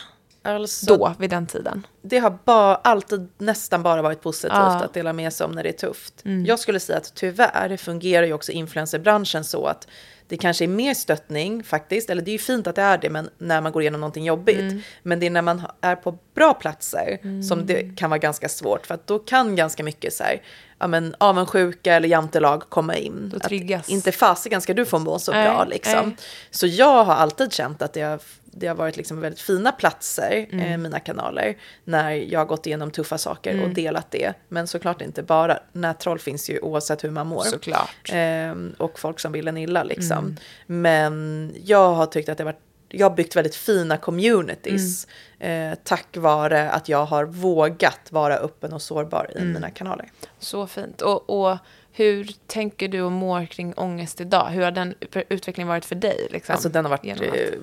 [0.46, 1.88] Alltså, då, vid den tiden?
[2.02, 4.72] det har bara, alltid nästan bara varit positivt Ja.
[4.72, 4.82] Mm.
[4.82, 6.14] att dela med sig om när det är tufft.
[6.46, 9.88] Jag skulle säga att tyvärr fungerar ju också influencerbranschen så att
[10.28, 13.10] det kanske är mer stöttning faktiskt, eller det är ju fint att det är det,
[13.10, 14.60] men när man går igenom någonting jobbigt.
[14.60, 14.82] Mm.
[15.04, 18.86] Men det är när man är på bra platser som det kan vara ganska svårt,
[18.86, 20.42] för att då kan ganska mycket så här,
[20.80, 23.30] ja men avundsjuka eller jantelag komma in.
[23.30, 23.90] Då Att.
[23.90, 26.08] Inte fasiken ska du få må så bra liksom.
[26.08, 26.18] nej.
[26.52, 28.20] Så jag har alltid känt att det har,
[28.56, 30.60] det har varit liksom väldigt fina platser, Mm.
[30.72, 33.64] eh, mina kanaler, när jag har gått igenom tuffa saker Mm.
[33.64, 34.34] och delat det.
[34.48, 37.44] Men såklart inte bara, nättroll finns ju oavsett hur man mår.
[37.44, 38.10] Såklart.
[38.12, 40.18] Ehm, och folk som vill en illa liksom.
[40.18, 40.36] Mm.
[40.82, 42.60] Men jag har tyckt att det har varit
[42.96, 45.08] jag har byggt väldigt fina communities
[45.40, 45.72] Mm.
[45.72, 49.50] eh, tack vare att jag har vågat vara öppen och sårbar Mm.
[49.50, 50.12] i mina kanaler.
[50.40, 51.02] Så fint.
[51.02, 51.58] Och, och
[51.96, 54.50] hur tänker du och mår kring ångest idag?
[54.50, 54.96] Hur har den
[55.30, 56.28] utvecklingen varit för dig?
[56.32, 57.60] Liksom, Alltså den har varit eh,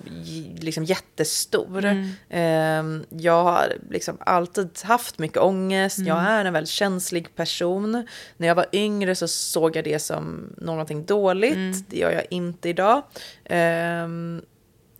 [0.60, 1.84] liksom jättestor.
[1.84, 2.08] Mm.
[2.30, 5.98] Ehm, jag har liksom alltid haft mycket ångest.
[5.98, 6.30] Jag Mm.
[6.32, 8.06] är en väldigt känslig person.
[8.36, 11.54] När jag var yngre så såg jag det som någonting dåligt.
[11.54, 11.72] Mm.
[11.88, 13.02] Det gör jag inte idag.
[13.44, 14.42] Ehm,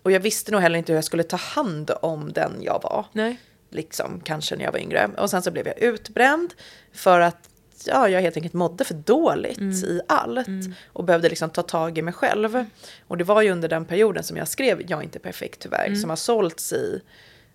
[0.03, 3.07] och jag visste nog heller inte hur jag skulle ta hand om den jag var.
[3.13, 3.41] Nej.
[3.73, 5.11] Liksom, kanske när jag var yngre.
[5.19, 6.55] Och sen så blev jag utbränd
[6.93, 7.50] för att
[7.87, 9.71] ja, jag helt enkelt mådde för dåligt Mm.
[9.75, 10.49] i allt.
[10.93, 12.65] Och behövde liksom ta tag i mig själv.
[13.09, 15.87] Och det var ju under den perioden som jag skrev Jag är inte perfekt tyvärr.
[15.87, 15.97] Mm.
[16.01, 17.01] Som har sålts i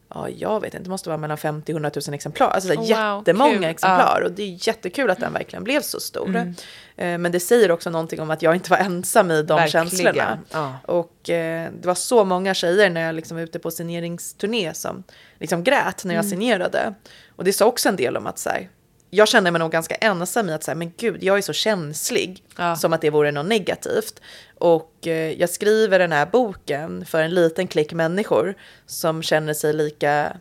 [0.10, 2.48] ja, jag vet inte, det måste vara mellan 50 och 100 000 exemplar.
[2.50, 3.64] Alltså så här, Wow, jättemånga kul.
[3.64, 4.22] exemplar.
[4.26, 6.28] Och det är jättekul att den verkligen blev så stor.
[6.30, 6.48] Mm.
[6.96, 9.90] Eh, Men det säger också någonting om att jag inte var ensam i de Verkligen.
[9.90, 10.40] känslorna.
[10.52, 10.74] Ja.
[10.86, 15.04] Och eh, det var så många tjejer när jag liksom var ute på signeringsturné som
[15.40, 16.30] liksom grät när jag Mm.
[16.30, 16.94] signerade.
[17.36, 18.70] Och det sa också en del om att så här,
[19.16, 22.44] jag kände mig nog ganska ensam i att säga, men gud, jag är så känslig.
[22.58, 22.76] Ja.
[22.76, 24.22] Som att det vore något negativt.
[24.58, 28.56] Och eh, jag skriver den här boken för en liten klick människor
[28.86, 30.38] som känner sig lika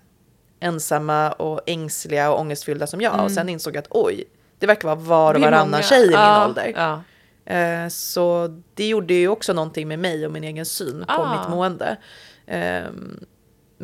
[0.61, 3.25] ensamma och ängsliga och ångestfyllda som jag.
[3.25, 4.25] Och sen insåg jag att oj,
[4.59, 5.51] det verkar vara var och Mm.
[5.51, 5.83] Varannan många.
[5.83, 6.73] tjej i min Ja, ålder.
[6.77, 7.03] Ja.
[7.55, 11.39] Eh, Så det gjorde ju också någonting med mig och min egen syn på Ah.
[11.41, 11.97] mitt mående.
[12.47, 13.25] Ehm,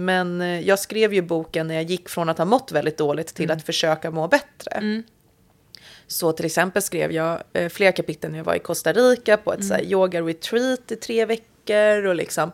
[0.01, 3.34] Men eh, jag skrev ju boken när jag gick från att ha mått väldigt dåligt
[3.34, 5.03] till att försöka må bättre.
[6.07, 9.53] Så till exempel skrev jag eh, flera kapitel när jag var i Costa Rica på
[9.53, 12.53] ett så här, yoga-retreat i tre veckor och liksom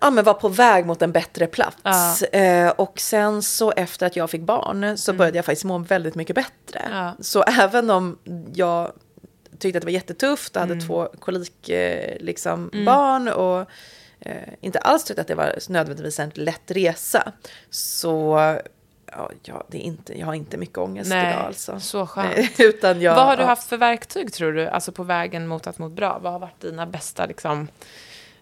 [0.00, 2.22] ja, men var på väg mot en bättre plats.
[2.22, 6.14] Eh, och sen så efter att jag fick barn så började jag faktiskt må väldigt
[6.14, 6.88] mycket bättre.
[6.90, 7.12] Ja.
[7.20, 8.18] Så även om
[8.54, 8.92] jag
[9.58, 13.68] tyckte att det var jättetufft och hade två kolik, eh, liksom, barn och
[14.24, 17.32] eh, inte alls tyckte att det var nödvändigtvis en lätt resa.
[17.70, 18.38] Så
[19.44, 21.80] ja, det är inte, jag har inte mycket ångest Nej, idag alltså.
[21.80, 22.34] så skönt.
[22.60, 25.78] Utan jag, Vad har du haft för verktyg tror du, alltså på vägen mot att
[25.78, 26.18] må bra?
[26.22, 27.68] Vad har varit dina bästa liksom,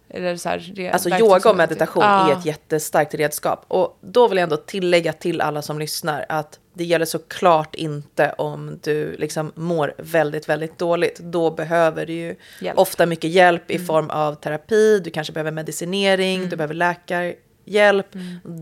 [0.08, 2.30] eller så här, re- Alltså yoga och meditation Ja.
[2.32, 3.64] är ett jättestarkt redskap.
[3.68, 8.34] Och då vill jag ändå tillägga till alla som lyssnar att det gäller såklart inte
[8.38, 11.18] om du liksom mår väldigt, väldigt dåligt.
[11.18, 12.78] Då behöver du ju Hjälp.
[12.78, 15.00] ofta mycket hjälp i form av terapi.
[15.04, 18.06] Du kanske behöver medicinering, du behöver läkarhjälp.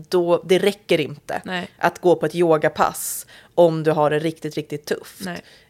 [0.09, 1.69] Då, det räcker inte Nej.
[1.77, 3.25] att gå på ett yogapass
[3.59, 5.21] om du har det riktigt, riktigt tufft.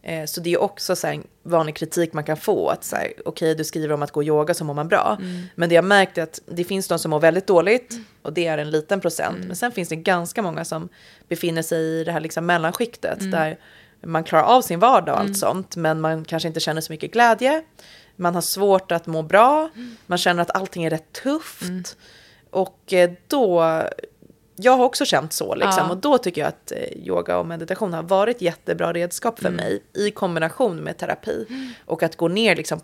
[0.02, 2.70] Eh, Så det är också så en vanlig kritik man kan få.
[2.70, 5.18] Att så här, okej, du skriver om att gå yoga så mår man bra.
[5.22, 5.44] Mm.
[5.56, 8.48] Men det jag märkt är att det finns de som mår väldigt dåligt och det
[8.48, 9.36] är en liten procent.
[9.36, 9.48] Mm.
[9.48, 10.90] Men sen finns det ganska många som
[11.28, 13.32] befinner sig i det här liksom mellanskiktet Mm.
[13.32, 13.58] där
[14.04, 17.12] man klarar av sin vardag och allt sånt, men man kanske inte känner så mycket
[17.12, 17.64] glädje.
[18.16, 19.98] Man har svårt att må bra, Mm.
[20.06, 21.98] man känner att allting är rätt tufft.
[22.52, 23.84] Och eh, då,
[24.62, 25.84] jag har också känt så liksom.
[25.86, 25.89] Ja.
[25.91, 29.51] Och då tycker jag att eh, yoga och meditation har varit jättebra redskap Mm.
[29.51, 31.45] för mig i kombination med terapi.
[31.86, 32.80] Och att gå ner liksom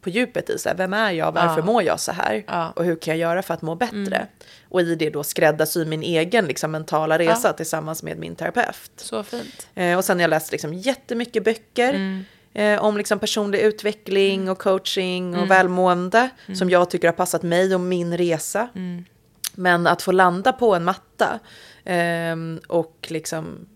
[0.00, 1.64] på djupet i så här, vem är jag, varför Ja.
[1.64, 2.44] mår jag så här?
[2.46, 2.72] Ja.
[2.76, 4.26] Och hur kan jag göra för att må bättre?
[4.68, 8.90] Och i det då skräddarsy min egen liksom, mentala resa tillsammans med min terapeut.
[8.96, 9.68] Så fint.
[9.74, 12.24] Eh, och sen har jag läst liksom jättemycket böcker
[12.54, 17.74] eh, om liksom personlig utveckling och coaching och välmående som jag tycker har passat mig
[17.74, 18.68] och min resa.
[19.54, 21.40] Men att få landa på en matta
[21.84, 23.66] ehm, och liksom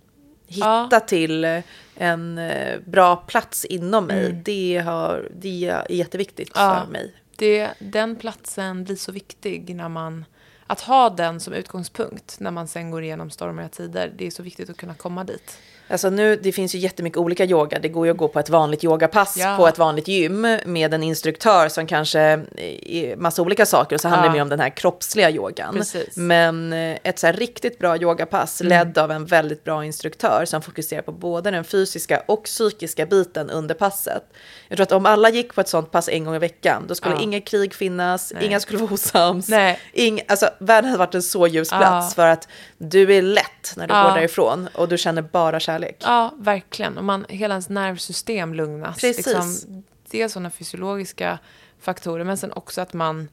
[0.46, 1.00] hitta Ja.
[1.00, 1.62] till
[1.94, 6.82] en eh, bra plats inom mig, det, har, det är jätteviktigt Ja.
[6.84, 7.14] för mig.
[7.36, 10.24] Det, den platsen blir så viktig när man...
[10.66, 14.42] Att ha den som utgångspunkt när man sen går igenom stormiga tider, det är så
[14.42, 15.58] viktigt att kunna komma dit.
[15.90, 17.78] Alltså nu, det finns ju jättemycket olika yoga.
[17.78, 19.56] Det går ju att gå på ett vanligt yogapass Ja.
[19.56, 23.96] på ett vanligt gym med en instruktör som kanske är massa olika saker.
[23.96, 24.32] Och så handlar Ja.
[24.32, 25.74] det mer om den här kroppsliga yogan.
[25.74, 26.16] Precis.
[26.16, 30.62] Men eh, ett så här riktigt bra yogapass ledd av en väldigt bra instruktör som
[30.62, 34.22] fokuserar på både den fysiska och psykiska biten under passet.
[34.68, 36.94] Jag tror att om alla gick på ett sånt pass en gång i veckan, då
[36.94, 37.20] skulle Ja.
[37.22, 38.46] inget krig finnas, Nej.
[38.46, 39.48] inga skulle vara osams.
[39.48, 39.78] Nej.
[39.92, 43.44] Ing, alltså, världen hade varit en så ljus plats för att du är lätt
[43.76, 45.77] när du går därifrån och du känner bara kärlek.
[46.02, 46.98] Ja, verkligen.
[46.98, 49.00] Och man, hela ens nervsystem lugnas.
[49.00, 49.26] Precis.
[49.26, 51.38] Liksom, dels sådana fysiologiska
[51.80, 53.28] faktorer, men sen också att man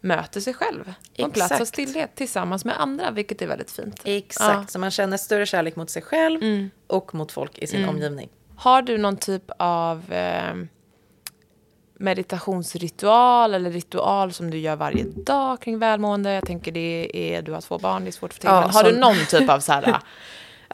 [0.00, 0.92] möter sig själv på
[1.24, 4.00] en plats av stillhet tillsammans med andra, vilket är väldigt fint.
[4.04, 4.66] Exakt, Ja.
[4.68, 6.70] så man känner större kärlek mot sig själv Mm.
[6.86, 8.28] och mot folk i sin omgivning.
[8.56, 10.54] Har du någon typ av eh,
[12.14, 16.32] meditationsritual eller ritual som du gör varje dag kring välmående?
[16.32, 18.86] Jag tänker det är, du har två barn, det är svårt för Ja, tillfället.
[18.86, 19.98] har du någon typ av så här...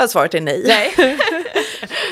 [0.01, 0.64] Ja, svaret är nej.
[0.66, 0.94] Nej.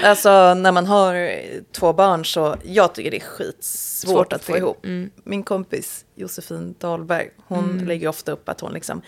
[0.05, 1.31] Alltså när man har
[1.73, 4.87] två barn så jag tycker det är skitsvårt Svårt att få ihop.
[5.25, 9.03] Min kompis Josefin Dahlberg, hon lägger ofta upp att hon liksom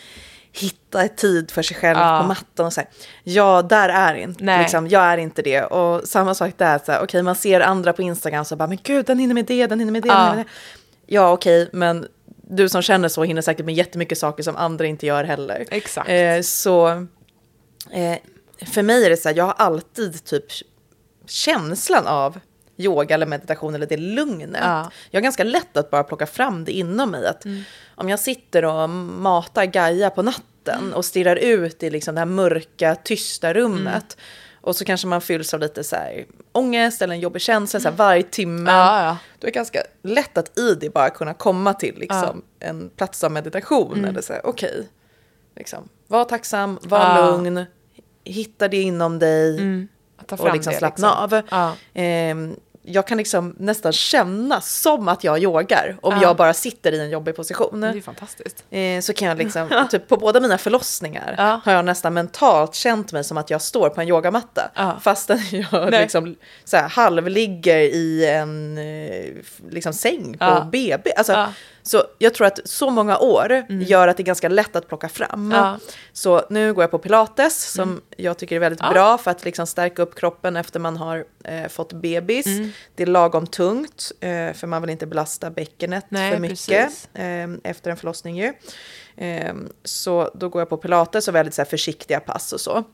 [0.53, 2.19] hittar tid för sig själv Ja.
[2.23, 2.91] på mattan och så här.
[3.25, 4.59] Ja, där är inte, Nej.
[4.59, 5.63] liksom, jag är inte det.
[5.63, 8.79] Och samma sak där, så här, okej man ser andra på Instagram så bara, men
[8.83, 10.15] gud den hinner med det, den hinner med det, Ja.
[10.25, 10.51] hinner med det.
[11.07, 12.07] Ja, okej, men
[12.43, 15.65] du som känner så hinner säkert med jättemycket saker som andra inte gör heller.
[15.71, 16.09] Exakt.
[16.09, 16.89] Eh, så
[17.93, 18.17] eh,
[18.67, 20.45] för mig är det så här, jag har alltid typ
[21.27, 22.41] känslan av
[22.77, 24.61] yoga eller meditation eller det lugnet.
[24.63, 24.91] Ja.
[25.11, 27.27] Jag har ganska lätt att bara plocka fram det inom mig.
[27.27, 27.63] Att Mm.
[27.95, 32.27] Om jag sitter och matar Gaia på natten och stirrar ut i liksom det här
[32.27, 34.17] mörka, tysta rummet.
[34.61, 37.89] Och så kanske man fylls av lite så här ångest eller en jobbig känsla så
[37.89, 38.71] här varje timme.
[38.71, 39.17] Ja, ja.
[39.39, 43.25] Då är det ganska lätt att i det bara kunna komma till liksom en plats
[43.25, 44.05] av meditation.
[44.05, 44.89] Eller så här, okej,
[45.57, 45.89] Liksom.
[46.07, 47.65] Var tacksam, var lugn,
[48.25, 49.59] hitta det inom dig
[50.27, 51.39] ta och liksom det, slappna liksom.
[51.39, 51.43] av.
[51.51, 52.01] Ja.
[52.01, 56.23] Ehm, jag kan liksom nästan känna som att jag yogar om Ja.
[56.23, 57.81] jag bara sitter i en jobbig position.
[57.81, 58.65] Det är fantastiskt.
[58.71, 61.61] Eh, så kan jag liksom, typ på båda mina förlossningar Ja.
[61.65, 64.71] har jag nästan mentalt känt mig som att jag står på en yogamatta.
[64.75, 64.99] Ja.
[65.01, 65.39] Fastän
[65.73, 66.01] jag Nej.
[66.03, 69.25] liksom så här, halvligger i en eh,
[69.71, 70.69] liksom säng på Ja.
[70.73, 71.13] BB.
[71.17, 71.47] Alltså.
[71.91, 75.09] Så jag tror att så många år gör att det är ganska lätt att plocka
[75.09, 75.51] fram.
[75.51, 75.79] Ja.
[76.13, 78.91] Så nu går jag på pilates som jag tycker är väldigt Ja.
[78.91, 82.47] bra för att liksom stärka upp kroppen efter man har eh, fått bebis.
[82.47, 82.71] Mm.
[82.95, 87.71] Det är lagom tungt eh, för man vill inte belasta bäckenet Nej, för mycket eh,
[87.71, 88.53] efter en förlossning ju.
[89.17, 92.85] Eh, så då går jag på pilates och väldigt så här, försiktiga pass och så.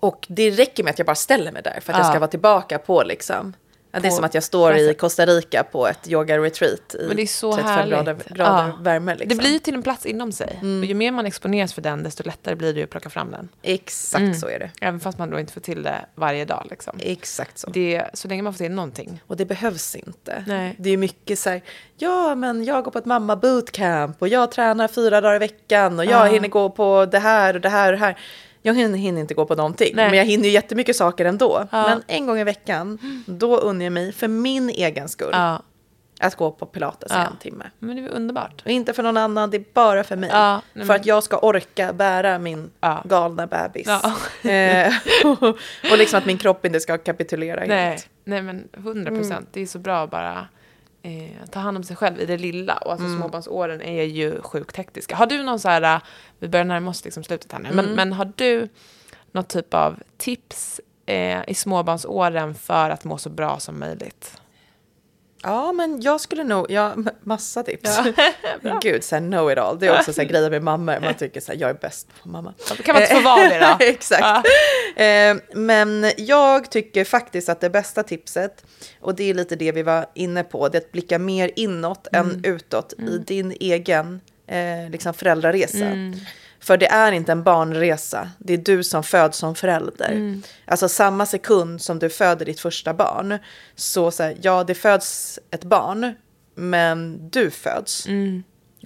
[0.00, 2.10] Och det räcker med att jag bara ställer mig där för att jag Ja.
[2.10, 3.54] ska vara tillbaka på liksom.
[3.94, 4.94] Ja, det är som att jag står i.
[4.94, 7.92] Costa Rica på ett yoga-retreat i Men det är så 35 härligt.
[7.94, 8.78] grader, grader Ja.
[8.80, 9.14] värme.
[9.14, 9.28] Liksom.
[9.28, 10.58] Det blir ju till en plats inom sig.
[10.62, 10.78] Mm.
[10.80, 13.30] Och ju mer man exponeras för den, desto lättare blir det ju att plocka fram
[13.30, 13.48] den.
[13.62, 14.34] Exakt Mm.
[14.34, 14.70] så är det.
[14.80, 16.66] Även fast man då inte får till det varje dag.
[16.70, 16.96] Liksom.
[17.00, 17.70] Exakt så.
[17.70, 19.22] Det, så länge man får till någonting.
[19.26, 20.44] Och det behövs inte.
[20.46, 20.74] Nej.
[20.78, 21.62] Det är mycket så här,
[21.96, 25.98] ja men jag går på ett mamma bootcamp och jag tränar fyra dagar i veckan
[25.98, 26.32] och jag Ja.
[26.32, 28.18] hinner gå på det här och det här och det här.
[28.66, 30.08] Jag hinner, inte gå på någonting, Nej.
[30.10, 31.66] men jag hinner ju jättemycket saker ändå.
[31.72, 31.82] Ja.
[31.88, 35.62] Men en gång i veckan, då unnar jag mig för min egen skull Ja.
[36.20, 37.26] att gå på pilates Ja.
[37.26, 37.64] en timme.
[37.78, 38.62] Men det är underbart.
[38.64, 40.30] Och inte för någon annan, det är bara för mig.
[40.32, 43.02] Ja, nej, för men- att jag ska orka bära min Ja.
[43.04, 43.88] galna bebis.
[44.50, 44.92] Eh,
[45.24, 45.42] och,
[45.92, 48.08] och liksom att min kropp inte ska kapitulera Nej, helt.
[48.24, 49.32] nej men 100 procent.
[49.32, 49.46] Mm.
[49.52, 50.48] Det är så bra att bara
[51.04, 52.76] eh, ta hand om sig själv i det lilla.
[52.76, 53.18] Och alltså Mm.
[53.18, 55.16] småbarnsåren är ju sjukt hektiska.
[55.16, 56.00] Har du någon så här, äh,
[56.38, 57.96] vi börjar närma oss liksom slutet här nu, men, Mm.
[57.96, 58.68] men har du
[59.32, 64.40] någon typ av tips eh, i småbarnsåren för att må så bra som möjligt?
[65.44, 68.00] Ja, men jag skulle nog, ja, massa tips.
[68.62, 68.78] Bra.
[68.82, 69.78] Gud, så här, know it all.
[69.78, 70.98] Det är också så här, grejer med mammor.
[71.00, 72.54] Man tycker så här, jag är bäst på mamma.
[72.84, 73.84] Kan man inte få vara det då?
[73.84, 74.48] Exakt.
[74.96, 78.64] Eh, men jag tycker faktiskt att det bästa tipset,
[79.00, 82.08] och det är lite det vi var inne på, det är att blicka mer inåt
[82.12, 82.30] Mm.
[82.30, 85.84] än utåt i din egen eh, liksom föräldraresa.
[85.84, 86.14] Mm.
[86.64, 90.12] För det är inte en barnresa, det är du som föds som förälder.
[90.12, 90.42] Mm.
[90.64, 93.38] Alltså samma sekund som du föder ditt första barn,
[93.74, 96.14] så, så här, ja det föds ett barn,
[96.54, 98.06] men du föds.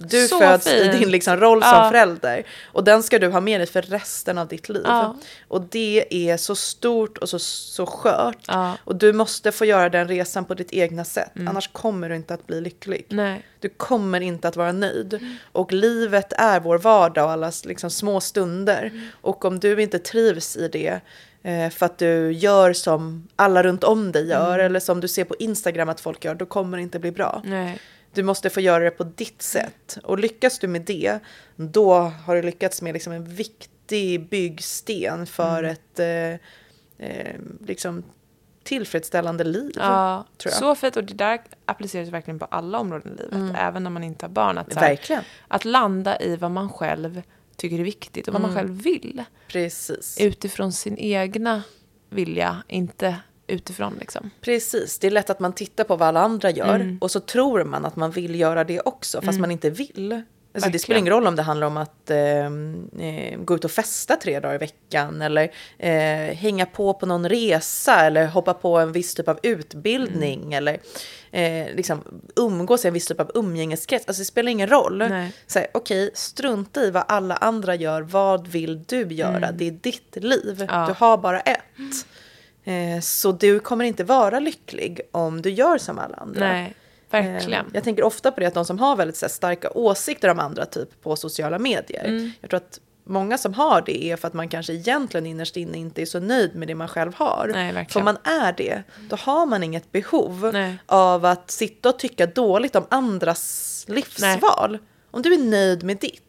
[0.07, 0.99] Du Så föds i fint.
[0.99, 1.89] din liksom roll som Ja.
[1.91, 2.43] förälder.
[2.65, 4.81] Och den ska du ha med dig för resten av ditt liv.
[4.85, 5.15] Ja.
[5.47, 8.37] Och det är så stort och så, så skört.
[8.47, 8.77] Ja.
[8.83, 11.31] Och du måste få göra den resan på ditt egna sätt.
[11.47, 13.05] Annars kommer du inte att bli lycklig.
[13.09, 13.45] Nej.
[13.59, 15.19] Du kommer inte att vara nöjd.
[15.51, 18.91] Och livet är vår vardag och allas liksom små stunder.
[19.21, 20.99] Och om du inte trivs i det
[21.43, 25.23] eh, för att du gör som alla runt om dig gör eller som du ser
[25.23, 27.41] på Instagram att folk gör, då kommer det inte bli bra.
[27.45, 27.79] Nej.
[28.13, 29.97] Du måste få göra det på ditt sätt.
[30.03, 31.19] Och lyckas du med det,
[31.55, 35.71] då har du lyckats med liksom en viktig byggsten för Mm.
[35.71, 37.35] ett eh, eh,
[37.65, 38.03] liksom
[38.63, 39.71] tillfredsställande liv.
[39.75, 40.59] Ja, tror jag.
[40.59, 40.97] så fint.
[40.97, 44.29] Och det där appliceras verkligen på alla områden i livet, även när man inte har
[44.29, 44.57] barn.
[44.57, 44.99] Att, här,
[45.47, 47.21] att landa i vad man själv
[47.55, 49.23] tycker är viktigt och vad man själv vill.
[49.47, 50.17] Precis.
[50.21, 51.63] Utifrån sin egna
[52.09, 53.15] vilja, inte
[53.49, 54.29] utifrån liksom.
[54.41, 54.99] Precis.
[54.99, 56.97] Det är lätt att man tittar på vad alla andra gör Mm.
[57.01, 60.21] och så tror man att man vill göra det också, fast man inte vill.
[60.53, 62.45] Alltså det spelar ingen roll om det handlar om att eh,
[63.05, 67.29] eh, gå ut och festa tre dagar i veckan eller eh, hänga på på någon
[67.29, 70.53] resa eller hoppa på en viss typ av utbildning Mm.
[70.53, 70.79] eller
[71.31, 72.03] eh, liksom
[72.35, 74.07] umgås i en viss typ av umgängeskrets.
[74.07, 75.01] Alltså det spelar ingen roll.
[75.73, 78.01] Okej, strunta i vad alla andra gör.
[78.01, 79.51] Vad vill du göra?
[79.51, 80.55] Det är ditt liv.
[80.61, 80.67] Mm.
[80.75, 80.85] Ja.
[80.87, 81.59] Du har bara ett.
[82.63, 86.47] Eh, så du kommer inte vara lycklig om du gör som alla andra.
[86.47, 86.75] Nej,
[87.09, 87.65] verkligen.
[87.65, 90.39] Eh, Jag tänker ofta på det att de som har väldigt här, starka åsikter om
[90.39, 92.05] andra typ på sociala medier.
[92.05, 92.31] Mm.
[92.41, 95.77] Jag tror att många som har det är för att man kanske egentligen innerst inne
[95.77, 97.49] inte är så nöjd med det man själv har.
[97.53, 97.89] Nej, verkligen.
[97.89, 100.77] för om man är det, då har man inget behov Nej.
[100.85, 104.77] av att sitta och tycka dåligt om andras livsval.
[105.11, 106.23] Om du är nöjd med ditt,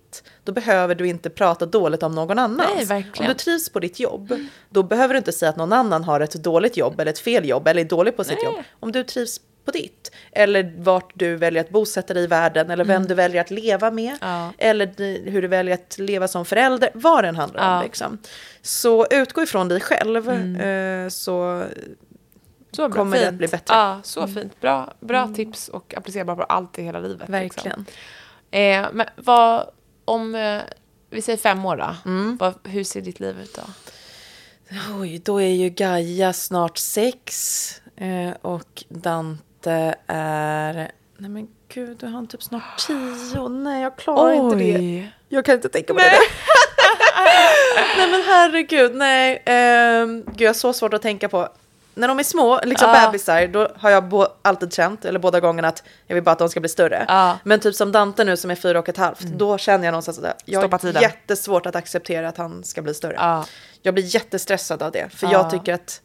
[0.44, 2.70] då behöver du inte prata dåligt om någon annans.
[2.76, 3.30] Nej, verkligen.
[3.30, 4.32] Om du trivs på ditt jobb,
[4.68, 7.48] då behöver du inte säga att någon annan har ett dåligt jobb eller ett fel
[7.48, 8.44] jobb eller är dålig på sitt Nej.
[8.44, 8.64] jobb.
[8.80, 12.84] Om du trivs på ditt, eller vart du väljer att bosätta dig i världen, eller
[12.84, 14.34] vem du väljer att leva med, Mm.
[14.34, 14.52] Ja.
[14.58, 17.76] eller hur du väljer att leva som förälder, vad den handlar Ja.
[17.78, 17.82] om.
[17.84, 18.18] Liksom.
[18.62, 21.04] Så utgå ifrån dig själv, Mm.
[21.04, 21.62] eh, så
[22.72, 23.28] Så bra, kommer det fint.
[23.28, 23.74] att bli bättre.
[23.74, 23.86] Mm.
[23.86, 24.60] Ja, så fint.
[24.60, 27.28] Bra, bra tips och applicerbara på allt i hela livet.
[27.28, 27.78] verkligen.
[27.88, 27.94] Liksom.
[28.60, 29.70] Eh, men vad,
[30.10, 30.60] om eh,
[31.10, 32.36] vi säger fem år då, Mm.
[32.36, 33.62] vad, hur ser ditt liv ut då?
[35.00, 42.06] Oj, då är ju Gaia snart sex eh, och Dante är Nej men gud, du
[42.06, 43.48] har typ snart tio.
[43.48, 45.08] Nej, jag klarar inte det.
[45.28, 46.18] Jag kan inte tänka mig det.
[47.96, 49.36] nej men herregud, nej.
[50.02, 51.48] Um, gud, jag har så svårt att tänka på.
[52.00, 53.06] När de är små, liksom Ja.
[53.06, 56.38] bebisar, då har jag bo- alltid känt, eller båda gångerna, att jag vill bara att
[56.38, 57.04] de ska bli större.
[57.08, 57.38] Ja.
[57.44, 60.18] Men typ som Dante nu som är fyra och ett halvt, då känner jag någonstans
[60.18, 61.02] att jag Stoppa har tiden.
[61.02, 63.14] jättesvårt att acceptera att han ska bli större.
[63.18, 63.44] Ja.
[63.82, 65.32] Jag blir jättestressad av det, för Ja.
[65.32, 66.00] jag tycker att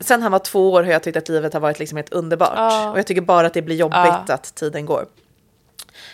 [0.00, 2.92] Sen han var två år har jag tyckt att livet har varit liksom helt underbart.
[2.92, 5.06] Och jag tycker bara att det blir jobbigt att tiden går.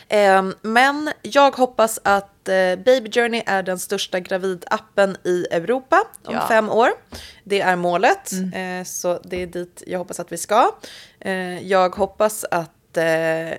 [0.08, 6.34] Ehm, men jag hoppas att eh, Baby Journey är den största gravidappen i Europa om
[6.34, 6.48] Ja.
[6.48, 6.88] fem år.
[7.44, 10.70] Det är målet, eh, så det är dit jag hoppas att vi ska.
[11.20, 12.70] Eh, jag hoppas att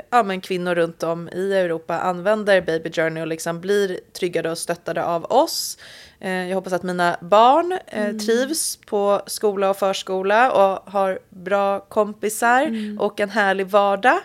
[0.10, 4.58] ja, men kvinnor runt om i Europa använder Baby Journey och liksom blir tryggade och
[4.58, 5.78] stöttade av oss.
[6.20, 12.72] Jag hoppas att mina barn eh, trivs på skola och förskola och har bra kompisar
[13.00, 14.20] och en härlig vardag.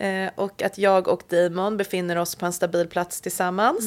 [0.00, 3.84] Eh, och att jag och Damon befinner oss på en stabil plats tillsammans.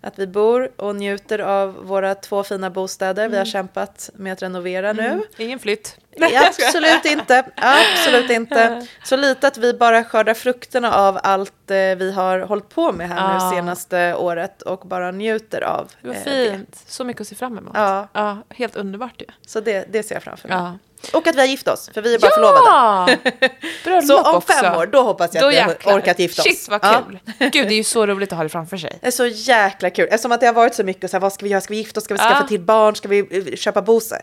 [0.00, 3.28] Att vi bor och njuter av våra två fina bostäder.
[3.28, 5.22] Vi har kämpat med att renovera nu.
[5.36, 5.96] Ingen flytt.
[6.10, 7.44] Ja, absolut inte.
[7.56, 8.86] Absolut inte.
[9.04, 13.08] Så lite att vi bara skördar frukterna av allt eh, vi har hållit på med
[13.08, 13.50] här Ja.
[13.50, 16.82] nu senaste året och bara njuter av Det var eh, fint.
[16.86, 17.72] Så mycket att se fram emot.
[17.74, 18.08] Ja.
[18.12, 19.26] ja helt underbart ju.
[19.46, 20.78] Så det, det ser jag framför mig.
[21.12, 21.18] Ja.
[21.18, 23.18] Och att vi har gift oss, för vi är bara förlovade.
[23.40, 23.48] Ja!
[23.84, 24.52] Bröllop Så om också.
[24.52, 26.48] fem år, då hoppas jag Då att vi har orkat gifta oss.
[26.48, 27.02] Shit vad Ja.
[27.08, 27.18] kul.
[27.38, 28.98] Gud, det är ju så roligt att ha det framför sig.
[29.00, 30.08] Det är så jäkla kul.
[30.10, 31.60] Eftersom att det har varit så mycket, så här, vad ska vi göra?
[31.60, 32.04] Ska vi gifta oss?
[32.04, 32.48] Ska vi skaffa Ja.
[32.48, 32.96] till barn?
[32.96, 33.18] Ska vi
[33.50, 34.18] eh, köpa bostad?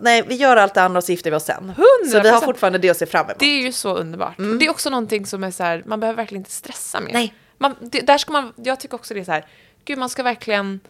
[0.00, 1.72] Nej, vi gör allt det andra och så gifter vi oss sen.
[2.04, 2.10] 100%.
[2.12, 3.38] Så vi har fortfarande det att se fram emot.
[3.38, 4.34] Det är ju så underbart.
[4.60, 7.12] Det är också någonting som är så här, man behöver verkligen inte stressa med.
[7.12, 7.34] Nej.
[7.58, 9.46] Man, det, där ska man, jag tycker också det är så här,
[9.84, 10.80] gud man ska verkligen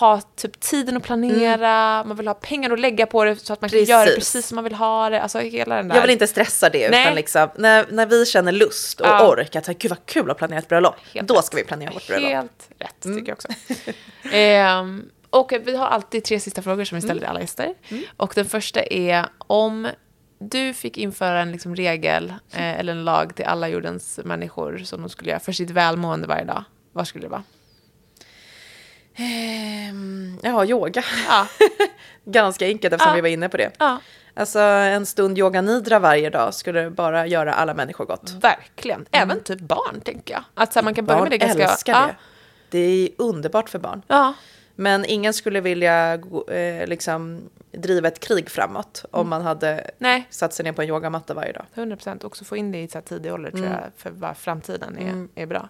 [0.00, 3.60] ha typ tiden att planera, man vill ha pengar att lägga på det så att
[3.60, 3.88] man kan Precis.
[3.88, 5.22] göra det precis som man vill ha det.
[5.22, 5.94] Alltså hela den där.
[5.94, 7.02] Jag vill inte stressa det, Nej.
[7.02, 9.28] utan liksom, när, när vi känner lust och Ja.
[9.28, 11.44] ork, att gud vad kul att planera ett bröllop, Helt då rätt.
[11.44, 12.30] ska vi planera vårt bröllop.
[12.30, 13.48] Helt rätt, tycker jag också.
[14.32, 17.74] Ehm, och vi har alltid tre sista frågor som vi ställer till alla gäster.
[18.16, 19.88] Och den första är om
[20.38, 25.00] du fick införa en liksom regel eh, eller en lag till alla jordens människor som
[25.00, 26.64] de skulle göra för sitt välmående varje dag.
[26.92, 27.42] Vad skulle det vara?
[29.16, 31.02] Ehm, ja, yoga.
[31.28, 31.46] Ja,
[32.24, 33.14] Ganska enkelt eftersom Ja.
[33.14, 33.70] vi var inne på det.
[33.78, 34.00] ja
[34.36, 38.30] Alltså en stund yoga nidra varje dag skulle bara göra alla människor gott.
[38.40, 39.06] verkligen.
[39.10, 40.44] Även typ barn, tänker jag.
[40.54, 41.68] Att så här, man kan börja Barn med det ganska...
[41.68, 42.14] älskar ja, det.
[42.70, 44.02] Det är underbart för barn.
[44.08, 44.34] Ja,
[44.74, 46.14] Men ingen skulle vilja
[46.48, 47.40] eh, liksom,
[47.72, 50.26] driva ett krig framåt om man hade nej.
[50.30, 51.64] satt sig ner på en yogamatta varje dag.
[51.74, 52.24] 100 procent.
[52.24, 53.72] Också få in det i så tidig ålder tror Mm.
[53.72, 55.68] jag, för vad framtiden är, är bra.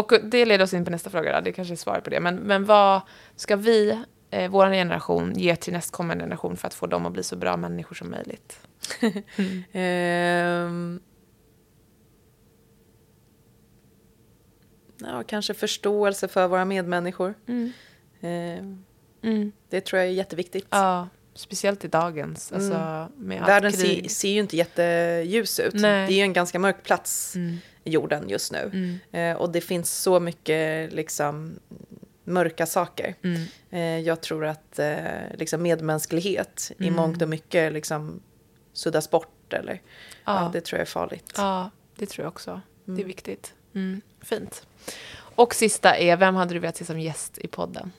[0.00, 1.40] Och det leder oss in på nästa fråga, då.
[1.40, 2.20] det kanske är svaret på det.
[2.20, 3.00] Men, men vad
[3.36, 3.98] ska vi,
[4.30, 7.56] eh, vår generation, ge till nästkommande generation för att få dem att bli så bra
[7.56, 8.60] människor som möjligt?
[9.72, 11.00] Ehm.
[14.98, 17.34] Ja, kanske förståelse för våra medmänniskor.
[18.20, 18.84] Ehm,
[19.22, 19.52] Mm.
[19.68, 20.66] Det tror jag är jätteviktigt.
[20.70, 21.08] Ja,
[21.40, 25.74] speciellt i dagens, alltså med Världen ser, ser ju inte jätteljus ut.
[25.74, 26.06] Nej.
[26.06, 27.56] Det är ju en ganska mörk plats Mm.
[27.84, 28.70] jorden just nu.
[28.72, 28.98] Mm.
[29.12, 31.58] Eh, och det finns så mycket liksom,
[32.24, 33.14] mörka saker.
[33.22, 33.42] Mm.
[33.70, 34.96] Eh, jag tror att eh,
[35.38, 36.94] liksom medmänsklighet i Mm.
[36.96, 38.20] mångt och mycket liksom,
[38.72, 39.52] suddas bort.
[39.52, 39.80] Eller, ja.
[40.44, 40.50] Ja.
[40.52, 41.32] det tror jag är farligt.
[41.36, 42.60] Ja, det tror jag också.
[42.84, 43.54] Det är viktigt.
[43.74, 44.00] Mm.
[44.22, 44.66] Fint.
[45.16, 47.92] Och sista är, vem hade du velat se som gäst i podden?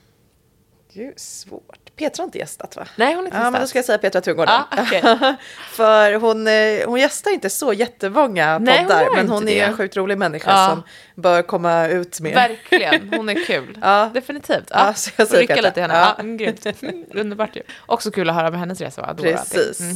[0.94, 1.96] Gud, svårt.
[1.96, 2.86] Petra har inte gästat va?
[2.96, 3.70] Nej, hon är inte Ja, men då gästat.
[3.70, 4.54] ska jag säga Petra Tungården.
[4.72, 5.02] Ja, okej.
[5.72, 9.56] För hon, eh, hon gästar inte så jättemånga Nej, hon poddar, gör men hon är
[9.56, 9.60] det.
[9.60, 10.70] en sjukt rolig människa Ja.
[10.70, 10.84] som
[11.22, 12.34] bör komma ut mer.
[12.36, 13.78] Verkligen, hon är kul.
[13.82, 14.10] Ja.
[14.14, 14.68] Definitivt.
[14.70, 15.94] Ja, Ja, så jag säger rycka lite i henne.
[15.94, 16.00] Ja.
[16.18, 16.24] Ja.
[16.24, 16.66] Mm, grymt.
[16.84, 17.62] Mm, Underbart ju.
[17.86, 19.02] Också kul att höra med hennes resa.
[19.06, 19.26] Allting.
[19.36, 19.80] Precis.
[19.80, 19.96] Mm.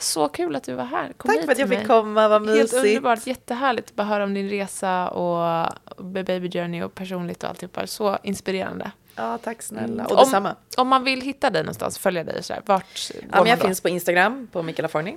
[0.00, 1.12] Så kul att du var här.
[1.16, 1.86] Kom Tack för att jag fick mig.
[1.86, 2.74] komma, vad Helt mysigt.
[2.74, 5.72] underbart, jättehärligt att bara höra om din resa och
[6.04, 7.86] Baby Journey och personligt och alltihopa.
[7.86, 8.90] Så inspirerande.
[9.18, 10.04] Ja, tack snälla.
[10.04, 10.18] Och Mm.
[10.18, 10.56] Om- detsamma.
[10.76, 13.58] Om man vill hitta dig någonstans, följa dig och sådär, vart går Ja, men jag
[13.58, 13.64] då?
[13.66, 15.16] finns på Instagram, på Mikaela Forni.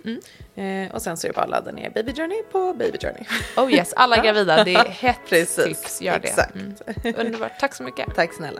[0.56, 0.86] Mm.
[0.90, 3.24] Eh, och sen så är det bara att ladda ner Baby Journey på Baby Journey.
[3.58, 6.02] Oh yes, alla gravida, det är hett tips.
[6.02, 6.28] Gör det.
[6.28, 6.56] exakt.
[6.56, 6.74] Mm.
[7.18, 8.16] Underbart, tack så mycket.
[8.16, 8.60] Tack snälla.